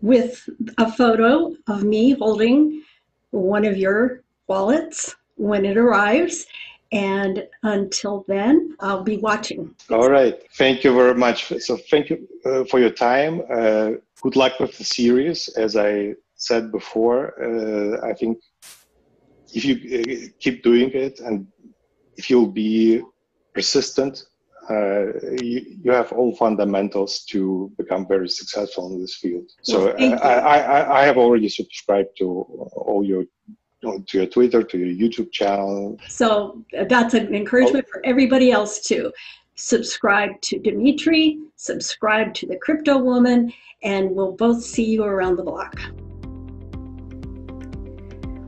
with 0.00 0.48
a 0.78 0.90
photo 0.92 1.54
of 1.66 1.82
me 1.82 2.12
holding 2.12 2.82
one 3.30 3.64
of 3.64 3.76
your 3.76 4.22
wallets 4.46 5.16
when 5.36 5.64
it 5.64 5.76
arrives. 5.76 6.46
And 6.90 7.46
until 7.62 8.24
then, 8.28 8.74
I'll 8.80 9.02
be 9.02 9.18
watching. 9.18 9.74
All 9.90 10.08
right. 10.08 10.34
Thank 10.54 10.84
you 10.84 10.94
very 10.94 11.14
much. 11.14 11.52
So, 11.60 11.76
thank 11.90 12.08
you 12.08 12.26
uh, 12.46 12.64
for 12.64 12.80
your 12.80 12.90
time. 12.90 13.42
Uh, 13.50 13.90
good 14.22 14.36
luck 14.36 14.58
with 14.58 14.76
the 14.78 14.84
series. 14.84 15.48
As 15.48 15.76
I 15.76 16.14
said 16.36 16.72
before, 16.72 17.34
uh, 17.42 18.06
I 18.08 18.14
think 18.14 18.38
if 19.52 19.64
you 19.64 19.74
uh, 19.76 20.28
keep 20.40 20.62
doing 20.62 20.90
it 20.92 21.20
and 21.20 21.46
if 22.16 22.30
you'll 22.30 22.50
be 22.50 23.02
persistent, 23.54 24.24
uh, 24.70 25.06
you, 25.42 25.76
you, 25.82 25.90
have 25.90 26.12
all 26.12 26.34
fundamentals 26.36 27.24
to 27.24 27.72
become 27.78 28.06
very 28.06 28.28
successful 28.28 28.92
in 28.92 29.00
this 29.00 29.14
field. 29.16 29.50
So 29.62 29.94
well, 29.96 30.18
I, 30.22 30.34
I, 30.34 31.00
I 31.00 31.04
have 31.06 31.16
already 31.16 31.48
subscribed 31.48 32.10
to 32.18 32.26
all 32.76 33.02
your 33.02 33.24
to 33.82 34.02
your 34.12 34.26
Twitter, 34.26 34.62
to 34.62 34.78
your 34.78 35.08
YouTube 35.08 35.30
channel. 35.32 35.98
So 36.08 36.64
uh, 36.78 36.84
that's 36.88 37.14
an 37.14 37.34
encouragement 37.34 37.86
oh. 37.88 37.92
for 37.92 38.06
everybody 38.06 38.50
else 38.50 38.80
too. 38.80 39.12
subscribe 39.54 40.40
to 40.42 40.58
Dmitry, 40.58 41.38
subscribe 41.56 42.32
to 42.34 42.46
the 42.46 42.56
Cryptowoman, 42.56 43.52
and 43.82 44.10
we'll 44.10 44.32
both 44.32 44.62
see 44.62 44.84
you 44.84 45.04
around 45.04 45.36
the 45.36 45.42
block. 45.42 45.80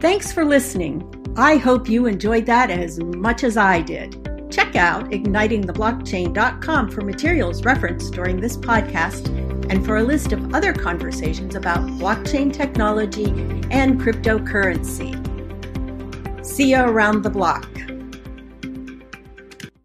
Thanks 0.00 0.32
for 0.32 0.44
listening. 0.44 1.06
I 1.36 1.56
hope 1.56 1.88
you 1.88 2.06
enjoyed 2.06 2.46
that 2.46 2.70
as 2.70 2.98
much 3.00 3.44
as 3.44 3.56
I 3.56 3.82
did. 3.82 4.16
Check 4.50 4.74
out 4.74 5.10
ignitingtheblockchain.com 5.10 6.90
for 6.90 7.02
materials 7.02 7.64
referenced 7.64 8.12
during 8.12 8.40
this 8.40 8.56
podcast 8.56 9.49
and 9.70 9.86
for 9.86 9.98
a 9.98 10.02
list 10.02 10.32
of 10.32 10.52
other 10.52 10.72
conversations 10.72 11.54
about 11.54 11.78
blockchain 11.92 12.52
technology 12.52 13.26
and 13.70 14.00
cryptocurrency. 14.00 15.14
See 16.44 16.72
you 16.72 16.80
around 16.80 17.22
the 17.22 17.30
block. 17.30 17.68